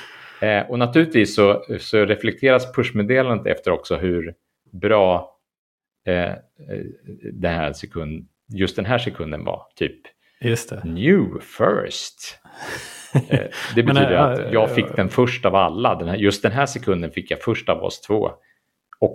Eh, 0.47 0.71
och 0.71 0.79
naturligtvis 0.79 1.35
så, 1.35 1.65
så 1.81 2.05
reflekteras 2.05 2.73
pushmeddelandet 2.73 3.57
efter 3.57 3.71
också 3.71 3.97
hur 3.97 4.35
bra 4.73 5.31
eh, 6.07 6.33
den 7.33 7.55
här 7.55 7.73
sekund, 7.73 8.29
just 8.49 8.77
den 8.77 8.85
här 8.85 8.99
sekunden 8.99 9.45
var. 9.45 9.63
Typ 9.77 10.01
new 10.85 11.41
first. 11.41 12.39
Eh, 13.15 13.39
det 13.75 13.83
Men, 13.83 13.87
betyder 13.87 14.13
eh, 14.13 14.23
att 14.23 14.53
jag 14.53 14.75
fick 14.75 14.97
den 14.97 15.09
först 15.09 15.45
av 15.45 15.55
alla. 15.55 15.95
Den 15.95 16.09
här, 16.09 16.17
just 16.17 16.43
den 16.43 16.53
här 16.53 16.67
sekunden 16.67 17.11
fick 17.11 17.31
jag 17.31 17.43
först 17.43 17.69
av 17.69 17.83
oss 17.83 18.01
två. 18.01 18.31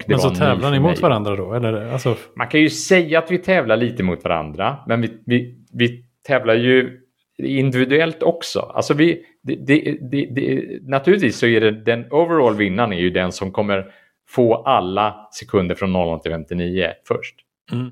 Men 0.08 0.20
så 0.20 0.30
tävlar 0.30 0.72
ni 0.72 0.80
mot 0.80 1.02
varandra 1.02 1.36
då? 1.36 1.54
Eller, 1.54 1.92
alltså, 1.92 2.16
Man 2.36 2.48
kan 2.48 2.60
ju 2.60 2.70
säga 2.70 3.20
att 3.20 3.32
vi 3.32 3.38
tävlar 3.38 3.78
lite 3.78 4.04
mot 4.04 4.24
varandra, 4.24 4.78
men 4.88 5.02
vi, 5.02 5.10
vi, 5.26 5.56
vi 5.74 6.04
tävlar 6.28 6.56
ju 6.56 7.00
individuellt 7.38 8.24
också. 8.24 8.60
Alltså 8.60 8.94
vi, 8.94 9.24
det, 9.44 9.56
det, 9.56 9.98
det, 10.12 10.26
det, 10.26 10.80
naturligtvis 10.82 11.38
så 11.38 11.46
är 11.46 11.62
det 11.62 11.72
den 11.72 12.06
overall 12.12 12.56
vinnaren 12.56 12.94
är 12.94 13.00
ju 13.00 13.10
den 13.10 13.32
som 13.32 13.52
kommer 13.52 13.86
få 14.30 14.56
alla 14.56 15.28
sekunder 15.32 15.76
från 15.76 15.94
00 15.94 16.20
till 16.20 16.32
59 16.32 16.88
först. 17.08 17.36
Mm. 17.72 17.92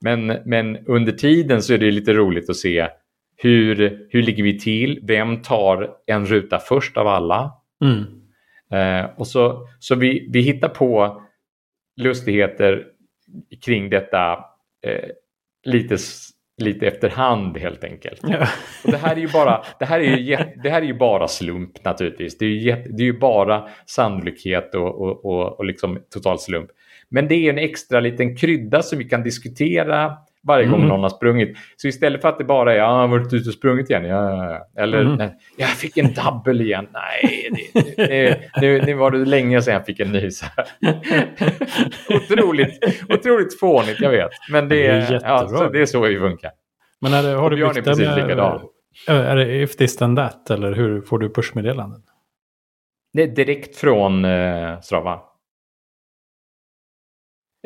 Men, 0.00 0.26
men 0.44 0.76
under 0.86 1.12
tiden 1.12 1.62
så 1.62 1.74
är 1.74 1.78
det 1.78 1.90
lite 1.90 2.12
roligt 2.12 2.50
att 2.50 2.56
se 2.56 2.88
hur, 3.36 4.06
hur 4.10 4.22
ligger 4.22 4.42
vi 4.42 4.58
till? 4.58 5.00
Vem 5.02 5.42
tar 5.42 5.90
en 6.06 6.26
ruta 6.26 6.58
först 6.58 6.96
av 6.96 7.06
alla? 7.06 7.52
mm. 7.84 8.04
Eh, 8.72 9.04
och 9.16 9.26
så, 9.26 9.68
så 9.78 9.94
vi, 9.94 10.28
vi 10.32 10.40
hittar 10.40 10.68
på 10.68 11.22
lustigheter 11.96 12.84
kring 13.64 13.90
detta 13.90 14.32
eh, 14.86 15.10
lite, 15.64 15.96
lite 16.62 16.86
efterhand 16.86 17.58
helt 17.58 17.84
enkelt. 17.84 18.20
Ja. 18.22 18.48
Och 18.84 18.90
det 18.90 18.96
här 18.96 19.16
är 19.16 19.20
ju 19.20 19.28
bara, 19.28 19.64
det 19.78 19.84
här 19.84 20.00
är 20.00 20.16
ju, 20.16 20.36
det 20.62 20.70
här 20.70 20.82
är 20.82 20.86
ju 20.86 20.94
bara 20.94 21.28
slump 21.28 21.84
naturligtvis. 21.84 22.38
Det 22.38 22.44
är 22.44 22.50
ju, 22.50 22.72
det 22.72 23.02
är 23.02 23.06
ju 23.06 23.18
bara 23.18 23.68
sannolikhet 23.86 24.74
och, 24.74 25.00
och, 25.00 25.24
och, 25.24 25.58
och 25.58 25.64
liksom 25.64 25.98
total 26.10 26.38
slump. 26.38 26.70
Men 27.08 27.28
det 27.28 27.34
är 27.34 27.50
en 27.50 27.58
extra 27.58 28.00
liten 28.00 28.36
krydda 28.36 28.82
som 28.82 28.98
vi 28.98 29.04
kan 29.04 29.22
diskutera 29.22 30.16
varje 30.46 30.66
gång 30.66 30.74
Mm. 30.76 30.88
någon 30.88 31.00
har 31.02 31.08
sprungit. 31.08 31.56
Så 31.76 31.88
istället 31.88 32.22
för 32.22 32.28
att 32.28 32.38
det 32.38 32.44
bara 32.44 32.72
är, 32.72 32.76
ja, 32.76 32.84
jag 32.84 32.90
har 32.92 33.08
varit 33.08 33.32
ute 33.32 33.48
och 33.48 33.54
sprungit 33.54 33.90
igen. 33.90 34.04
Ja, 34.04 34.30
ja, 34.30 34.50
ja. 34.74 34.82
Eller, 34.82 35.00
Mm. 35.00 35.30
jag 35.56 35.68
fick 35.68 35.96
en 35.96 36.12
double 36.14 36.64
igen. 36.64 36.88
Nej, 36.92 37.50
det, 37.96 38.06
det, 38.06 38.40
nu, 38.60 38.82
nu 38.82 38.94
var 38.94 39.10
det 39.10 39.18
länge 39.18 39.62
sedan 39.62 39.74
jag 39.74 39.86
fick 39.86 40.00
en 40.00 40.12
ny. 40.12 40.30
Så 40.30 40.46
otroligt, 42.08 42.78
otroligt 43.08 43.60
fånigt, 43.60 44.00
jag 44.00 44.10
vet. 44.10 44.30
Men 44.50 44.68
det, 44.68 44.74
Det 44.76 44.86
är 44.86 45.12
är, 45.12 45.20
ja, 45.24 45.48
så 45.48 45.68
det 45.68 45.80
är 45.80 45.86
så 45.86 46.00
vi 46.00 46.18
funkar. 46.18 46.50
Men 47.00 47.12
är 47.14 47.22
det, 47.22 47.28
har 47.28 47.50
du 47.50 47.56
är 47.56 47.64
byggt 47.64 47.74
det 47.74 47.82
precis 47.82 48.06
med, 48.06 48.16
likadan. 48.22 48.60
Är 49.08 49.36
det 49.36 49.62
if 49.62 49.76
this 49.76 49.96
then 49.96 50.16
that? 50.16 50.50
Eller 50.50 50.72
hur 50.72 51.00
får 51.00 51.18
du 51.18 51.30
pushmeddelanden? 51.30 52.00
Det 53.12 53.22
är 53.22 53.26
direkt 53.26 53.76
från 53.76 54.24
eh, 54.24 54.80
Strava. 54.80 55.20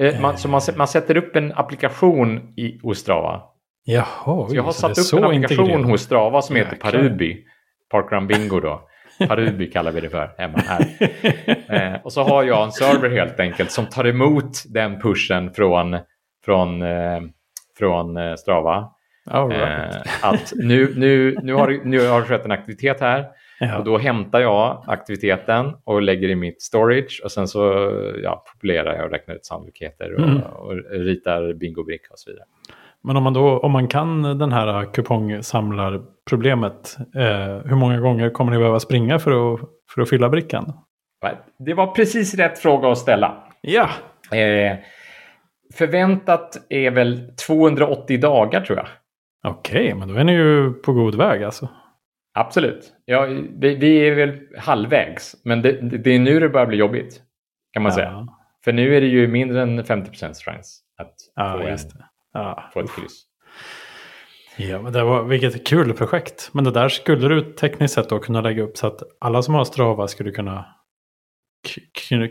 Eh, 0.01 0.21
man, 0.21 0.39
så 0.39 0.49
man, 0.49 0.61
man 0.77 0.89
sätter 0.89 1.17
upp 1.17 1.37
en 1.37 1.53
applikation 1.53 2.55
i, 2.57 2.81
hos 2.83 2.99
Strava. 2.99 3.43
Jaha, 3.85 4.49
Så 4.49 4.57
jag 4.57 4.63
har 4.63 4.73
satt 4.73 4.99
upp 4.99 5.19
en 5.19 5.25
applikation 5.25 5.65
integrerat. 5.65 5.91
hos 5.91 6.03
Strava 6.03 6.43
som 6.43 6.57
heter 6.57 6.73
Jäklar. 6.73 6.91
Parubi. 6.93 7.45
Parkrun 7.91 8.27
Bingo 8.27 8.61
då. 8.61 8.83
Parubi 9.29 9.67
kallar 9.71 9.93
vi 9.93 10.01
det 10.01 10.11
för 10.11 10.35
hemma 10.39 10.59
här. 10.59 10.87
Eh, 11.71 12.01
och 12.05 12.13
så 12.13 12.23
har 12.23 12.45
jag 12.45 12.65
en 12.65 12.73
server 12.73 13.11
helt 13.11 13.41
enkelt 13.41 13.71
som 13.71 13.87
tar 13.87 14.07
emot 14.07 14.63
den 14.69 15.01
pushen 15.01 15.53
från, 15.55 15.99
från, 16.45 16.83
eh, 16.83 17.21
från 17.79 18.17
eh, 18.17 18.35
Strava. 18.35 18.89
Right. 19.31 19.95
Eh, 19.95 20.01
att 20.23 20.53
nu, 20.57 20.95
nu, 20.97 21.37
nu, 21.43 21.55
har, 21.55 21.81
nu 21.85 22.09
har 22.09 22.21
det 22.21 22.27
skett 22.27 22.45
en 22.45 22.51
aktivitet 22.51 23.01
här 23.01 23.27
ja. 23.61 23.79
och 23.79 23.85
då 23.85 23.99
hämtar 23.99 24.41
jag 24.41 24.85
aktiviteten 24.87 25.73
och 25.85 26.03
lägger 26.03 26.29
i 26.29 26.35
mitt 26.35 26.63
storage 26.63 27.21
och 27.25 27.33
sen 27.33 27.49
så 27.49 27.91
ja, 28.23 28.45
populerar 28.53 28.95
jag 28.97 29.05
och 29.05 29.11
räknar 29.11 29.35
ut 29.35 29.47
sannolikheter 29.47 30.15
och, 30.15 30.21
Mm. 30.21 30.41
och 30.43 30.77
ritar 30.91 31.53
bingobricka 31.55 32.09
och 32.13 32.19
så 32.19 32.31
vidare. 32.31 32.45
Men 33.03 33.17
om 33.17 33.23
man, 33.23 33.33
då, 33.33 33.59
om 33.59 33.73
man 33.73 33.89
kan 33.89 34.39
den 34.39 34.53
här 34.53 34.93
kupongsamlarproblemet, 34.93 36.97
eh, 37.17 37.69
hur 37.69 37.77
många 37.77 38.01
gånger 38.01 38.31
kommer 38.31 38.53
ni 38.53 38.59
behöva 38.59 38.81
springa 38.81 39.19
för 39.19 39.55
att, 39.55 39.61
för 39.95 40.03
att 40.03 40.09
fylla 40.09 40.29
brickan? 40.29 40.73
Det 41.59 41.75
var 41.75 41.87
precis 41.87 42.35
rätt 42.35 42.59
fråga 42.59 42.89
att 42.89 42.99
ställa. 42.99 43.45
Ja, 43.61 43.89
Eh, 44.33 44.77
förväntat 45.75 46.57
är 46.69 46.91
väl 46.91 47.21
280 47.47 48.21
dagar 48.21 48.61
tror 48.61 48.79
jag. 48.79 48.87
okej, 49.53 49.95
men 49.95 50.09
då 50.09 50.15
är 50.15 50.25
ni 50.25 50.33
ju 50.33 50.73
på 50.73 50.93
god 50.93 51.15
väg 51.15 51.43
alltså. 51.43 51.69
Absolut. 52.41 52.93
Ja, 53.05 53.27
vi, 53.59 53.75
vi 53.75 54.09
är 54.09 54.15
väl 54.15 54.39
halvvägs, 54.59 55.37
men 55.45 55.63
det, 55.63 55.73
det 55.73 56.11
är 56.11 56.19
nu 56.19 56.41
det 56.41 56.49
börjar 56.49 56.67
bli 56.67 56.77
jobbigt. 56.77 57.23
Kan 57.73 57.83
man 57.83 57.93
säga. 57.93 58.27
För 58.65 58.73
nu 58.73 58.97
är 58.97 59.01
det 59.01 59.07
ju 59.07 59.29
mindre 59.29 59.63
än 59.63 59.85
50 59.85 60.13
chans 60.15 60.83
att 60.99 61.15
Ja, 61.37 61.59
få, 61.59 61.67
en. 61.67 61.79
Ja. 62.33 62.71
få 62.75 62.81
ett 62.81 62.91
kryss. 62.97 63.23
Ja, 64.57 64.83
men 64.83 64.93
det 64.93 65.05
var, 65.05 65.23
vilket 65.25 65.67
kul 65.67 65.93
projekt. 65.93 66.51
Men 66.53 66.65
det 66.65 66.71
där 66.71 66.89
skulle 66.89 67.29
du 67.29 67.41
tekniskt 67.41 67.95
sett 67.95 68.09
då 68.09 68.19
kunna 68.19 68.41
lägga 68.41 68.63
upp 68.63 68.77
så 68.77 68.87
att 68.87 69.03
alla 69.21 69.43
som 69.43 69.55
har 69.55 69.65
Strava 69.65 70.09
skulle 70.09 70.31
kunna 70.31 70.65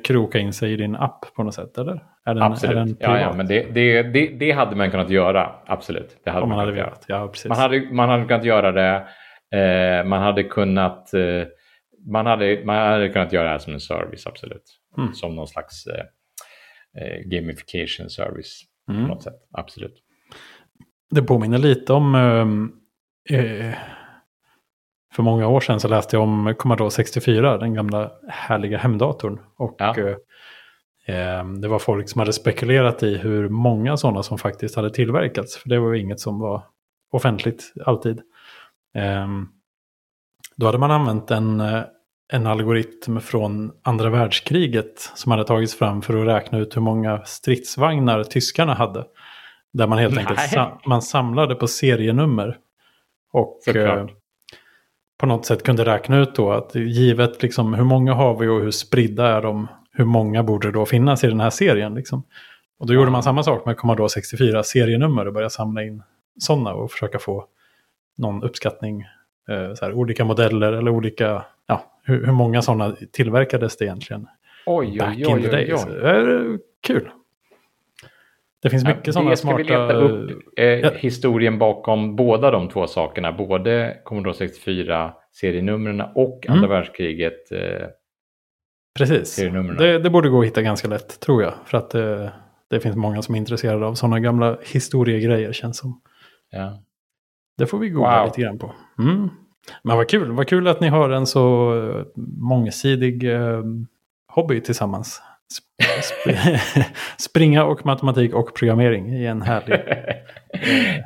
kroka 0.04 0.40
in 0.40 0.54
sig 0.54 0.74
i 0.74 0.76
din 0.76 0.96
app 0.96 1.26
på 1.36 1.44
något 1.44 1.54
sätt, 1.54 1.78
eller? 1.78 2.04
Den, 2.26 2.42
Absolut. 2.42 2.98
Ja, 3.00 3.20
ja, 3.20 3.34
men 3.34 3.48
det, 3.48 3.64
det, 3.74 4.04
det, 4.04 4.28
det 4.28 4.52
hade 4.52 4.76
man 4.76 4.92
kunnat 4.92 5.10
göra. 5.10 5.56
Absolut. 5.66 6.18
Det 6.24 6.30
hade 6.32 6.44
Om 6.44 6.50
man 6.50 6.60
hade 6.60 6.72
kunnat 6.72 6.78
göra. 6.78 6.90
velat. 6.90 7.06
Ja, 7.08 7.28
precis. 7.28 7.50
Man 7.50 7.58
hade, 7.58 7.88
man 7.92 8.10
hade 8.10 8.26
kunnat 8.26 8.44
göra 8.46 8.72
det. 8.72 9.08
Eh, 9.52 10.06
man 10.06 10.22
hade 10.22 10.44
kunnat 10.44 11.14
eh, 11.14 11.44
man, 12.08 12.26
hade, 12.26 12.62
man 12.66 12.76
hade 12.76 13.10
kunnat 13.10 13.34
göra 13.34 13.44
det 13.44 13.50
här 13.50 13.58
som 13.60 13.74
en 13.74 13.80
service, 13.80 14.28
absolut. 14.28 14.64
Mm. 14.98 15.14
Som 15.14 15.36
någon 15.36 15.48
slags 15.48 15.88
eh, 15.88 16.04
eh, 17.04 17.20
gamification 17.26 18.10
service 18.10 18.62
Mm. 18.90 19.02
på 19.02 19.08
något 19.14 19.24
sätt. 19.24 19.34
Absolut. 19.52 19.94
Det 21.12 21.22
påminner 21.22 21.58
lite 21.58 21.94
om... 21.94 22.16
ehm, 22.16 22.72
eh, 23.30 23.74
för 25.14 25.24
många 25.24 25.48
år 25.48 25.60
sedan 25.60 25.80
så 25.80 25.88
läste 25.88 26.16
jag 26.16 26.24
om 26.24 26.56
Commodore 26.58 26.92
64, 26.92 27.58
den 27.58 27.74
gamla 27.74 28.12
härliga 28.28 28.78
hemdatorn. 28.78 29.40
Och 29.58 29.76
Ja. 29.80 29.98
eh, 31.08 31.46
det 31.62 31.68
var 31.68 31.80
folk 31.80 32.10
som 32.10 32.20
hade 32.20 32.34
spekulerat 32.34 33.04
i 33.04 33.18
hur 33.18 33.50
många 33.50 33.98
sådana 33.98 34.24
som 34.24 34.38
faktiskt 34.38 34.76
hade 34.76 34.90
tillverkats. 34.90 35.58
För 35.58 35.70
det 35.70 35.80
var 35.80 35.94
ju 35.94 36.00
inget 36.02 36.20
som 36.20 36.40
var 36.40 36.64
offentligt 37.12 37.74
alltid. 37.86 38.22
Ehm, 38.96 39.48
då 40.56 40.66
hade 40.66 40.78
man 40.78 40.92
använt 40.92 41.32
en, 41.32 41.60
eh, 41.60 41.82
en 42.34 42.48
algoritm 42.48 43.20
från 43.20 43.72
andra 43.84 44.10
världskriget 44.10 45.12
som 45.16 45.32
hade 45.32 45.44
tagits 45.44 45.76
fram 45.76 46.02
för 46.02 46.22
att 46.22 46.28
räkna 46.28 46.58
ut 46.58 46.76
hur 46.76 46.82
många 46.82 47.22
stridsvagnar 47.26 48.24
tyskarna 48.24 48.74
hade. 48.74 49.06
Där 49.74 49.88
man 49.88 49.98
helt 49.98 50.18
enkelt 50.18 50.40
Nej. 50.40 50.50
sa- 50.50 50.82
man 50.86 51.02
samlade 51.02 51.56
på 51.56 51.68
serienummer. 51.68 52.58
Och 53.34 53.76
eh, 53.76 54.08
på 55.20 55.26
något 55.26 55.46
sätt 55.46 55.64
kunde 55.64 55.86
räkna 55.86 56.18
ut 56.18 56.36
då 56.36 56.52
att 56.52 56.76
givet 56.76 57.42
liksom 57.44 57.74
hur 57.74 57.84
många 57.84 58.14
har 58.14 58.38
vi 58.40 58.48
och 58.48 58.62
hur 58.62 58.72
spridda 58.72 59.28
är 59.28 59.42
de, 59.42 59.68
hur 59.92 60.06
många 60.06 60.44
borde 60.44 60.72
då 60.72 60.86
finnas 60.86 61.24
i 61.24 61.28
den 61.28 61.40
här 61.40 61.50
serien. 61.50 61.96
Liksom. 61.96 62.24
Och 62.80 62.88
då 62.88 62.94
gjorde 62.94 63.12
man 63.12 63.24
samma 63.24 63.44
sak 63.44 63.66
med 63.66 63.78
Commodore 63.78 64.10
64 64.10 64.64
serienummer 64.64 65.28
och 65.28 65.34
började 65.34 65.50
samla 65.50 65.84
in 65.84 66.04
sådana 66.40 66.74
och 66.74 66.92
försöka 66.92 67.20
få 67.20 67.46
någon 68.20 68.44
uppskattning. 68.44 69.02
Eh, 69.50 69.74
så 69.74 69.86
här, 69.86 69.94
olika 69.94 70.26
modeller 70.26 70.74
eller 70.74 70.92
olika, 70.92 71.46
ja, 71.68 71.84
hur, 72.04 72.26
hur 72.26 72.34
många 72.34 72.62
sådana 72.62 72.96
tillverkades 73.12 73.78
det 73.78 73.86
egentligen 73.86 74.28
Oj, 74.66 74.98
back 75.00 75.16
oj, 75.18 75.20
in 75.22 75.26
the 75.26 75.34
oj, 75.34 75.42
oj, 75.46 75.50
days. 75.52 75.86
oj. 75.88 75.94
Är 76.04 76.58
kul. 76.88 77.10
Det 78.62 78.70
finns 78.70 78.84
mycket 78.86 79.08
Ja, 79.08 79.14
sådana 79.14 79.30
det 79.30 79.38
ska 79.38 79.48
smarta... 79.48 79.58
vi 79.58 79.64
leta 79.64 79.94
upp 79.94 80.32
eh, 80.58 80.66
Ja. 80.66 80.90
historien 80.96 81.60
bakom 81.60 82.16
båda 82.16 82.52
de 82.52 82.70
två 82.70 82.88
sakerna. 82.88 83.32
Både 83.32 83.98
Commodore 84.04 84.34
64 84.34 85.14
serienumren 85.32 86.02
och 86.16 86.46
Mm. 86.48 86.58
andra 86.58 86.70
världskriget. 86.76 87.52
Eh, 87.52 87.88
Precis. 88.98 89.36
Det, 89.78 90.00
det 90.00 90.10
borde 90.10 90.30
gå 90.30 90.40
att 90.40 90.46
hitta 90.48 90.62
ganska 90.62 90.88
lätt, 90.88 91.20
tror 91.20 91.44
jag. 91.44 91.54
För 91.66 91.78
att 91.78 91.90
det, 91.90 92.32
det 92.70 92.80
finns 92.80 92.96
många 92.96 93.22
som 93.22 93.36
är 93.36 93.40
intresserade 93.40 93.86
av 93.86 93.94
sådana 93.94 94.20
gamla 94.20 94.58
historiegrejer, 94.74 95.52
känns 95.54 95.78
som. 95.78 96.02
ja. 96.52 96.84
Det 97.60 97.68
får 97.68 97.78
vi 97.80 97.90
googla 97.90 98.18
Wow. 98.20 98.26
lite 98.26 98.42
grann 98.42 98.58
på. 98.60 98.72
Mm. 99.00 99.30
Men 99.84 99.98
vad 99.98 100.10
kul, 100.10 100.32
vad 100.32 100.48
kul 100.48 100.68
att 100.68 100.80
ni 100.82 100.88
har 100.88 101.10
en 101.10 101.26
så 101.28 101.74
eh, 101.90 102.06
mångsidig 102.38 103.34
eh, 103.34 103.64
hobby 104.28 104.62
tillsammans. 104.62 105.22
Sp- 105.54 106.02
sp- 106.02 106.84
Springa 107.18 107.64
och 107.64 107.86
matematik 107.86 108.34
och 108.34 108.56
programmering 108.56 109.14
i 109.14 109.26
en 109.26 109.42
härlig... 109.42 109.80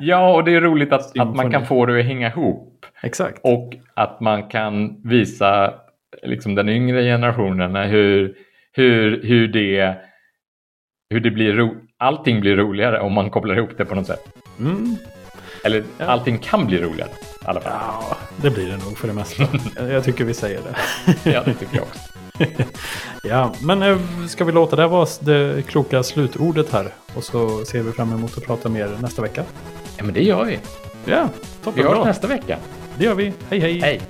ja, 0.00 0.34
och 0.34 0.44
det 0.44 0.54
är 0.54 0.60
roligt 0.60 0.92
att, 0.92 1.18
att 1.18 1.36
man 1.36 1.50
kan 1.50 1.66
få 1.66 1.86
det 1.86 1.98
att 2.00 2.04
hänga 2.06 2.28
ihop. 2.28 2.86
Exakt. 3.02 3.40
Och 3.42 3.74
att 3.94 4.20
man 4.20 4.48
kan 4.48 5.02
visa 5.08 5.74
liksom, 6.22 6.54
den 6.54 6.68
yngre 6.68 7.02
generationen 7.02 7.76
hur, 7.90 8.34
hur, 8.72 9.22
hur, 9.22 9.48
det, 9.48 9.96
hur 11.10 11.20
det 11.20 11.30
blir 11.30 11.52
ro, 11.52 11.74
allting 11.98 12.40
blir 12.40 12.56
roligare 12.56 13.00
om 13.00 13.12
man 13.12 13.30
kopplar 13.30 13.56
ihop 13.56 13.70
det 13.78 13.84
på 13.84 13.94
något 13.94 14.06
sätt. 14.06 14.24
Mm. 14.60 14.96
Eller 15.64 15.84
Ja. 15.98 16.04
allting 16.06 16.38
kan 16.38 16.66
bli 16.66 16.78
roligare 16.82 17.10
i 17.10 17.44
alla 17.44 17.60
fall. 17.60 17.72
Ja, 17.72 18.16
det 18.36 18.50
blir 18.50 18.66
det 18.66 18.76
nog 18.76 18.98
för 18.98 19.08
det 19.08 19.14
mesta. 19.14 19.42
Jag- 19.76 19.90
jag 19.92 20.04
tycker 20.04 20.24
vi 20.24 20.34
säger 20.34 20.60
det. 20.60 21.30
Ja, 21.30 21.42
det 21.44 21.54
tycker 21.54 21.76
jag 21.76 21.82
också. 21.84 21.98
Ja, 23.22 23.52
men 23.60 23.82
eh, 23.82 23.98
ska 24.28 24.44
vi 24.44 24.52
låta 24.52 24.76
det 24.76 24.86
vara 24.86 25.08
det 25.20 25.62
kloka 25.66 26.02
slutordet 26.02 26.72
här? 26.72 26.88
Och 27.14 27.24
så 27.24 27.64
ser 27.64 27.82
vi 27.82 27.92
fram 27.92 28.12
emot 28.12 28.38
att 28.38 28.46
prata 28.46 28.68
mer 28.68 28.96
nästa 29.00 29.22
vecka. 29.22 29.44
Ja, 29.96 30.04
men 30.04 30.14
det 30.14 30.22
gör 30.22 30.44
vi. 30.44 30.58
Ja, 31.04 31.28
Vi 31.42 31.64
toppen 31.64 31.84
hörs 31.86 32.04
nästa 32.06 32.26
vecka. 32.26 32.58
Det 32.98 33.04
gör 33.04 33.14
vi. 33.14 33.32
Hej 33.50 33.60
hej! 33.60 33.80
Hej! 33.80 34.00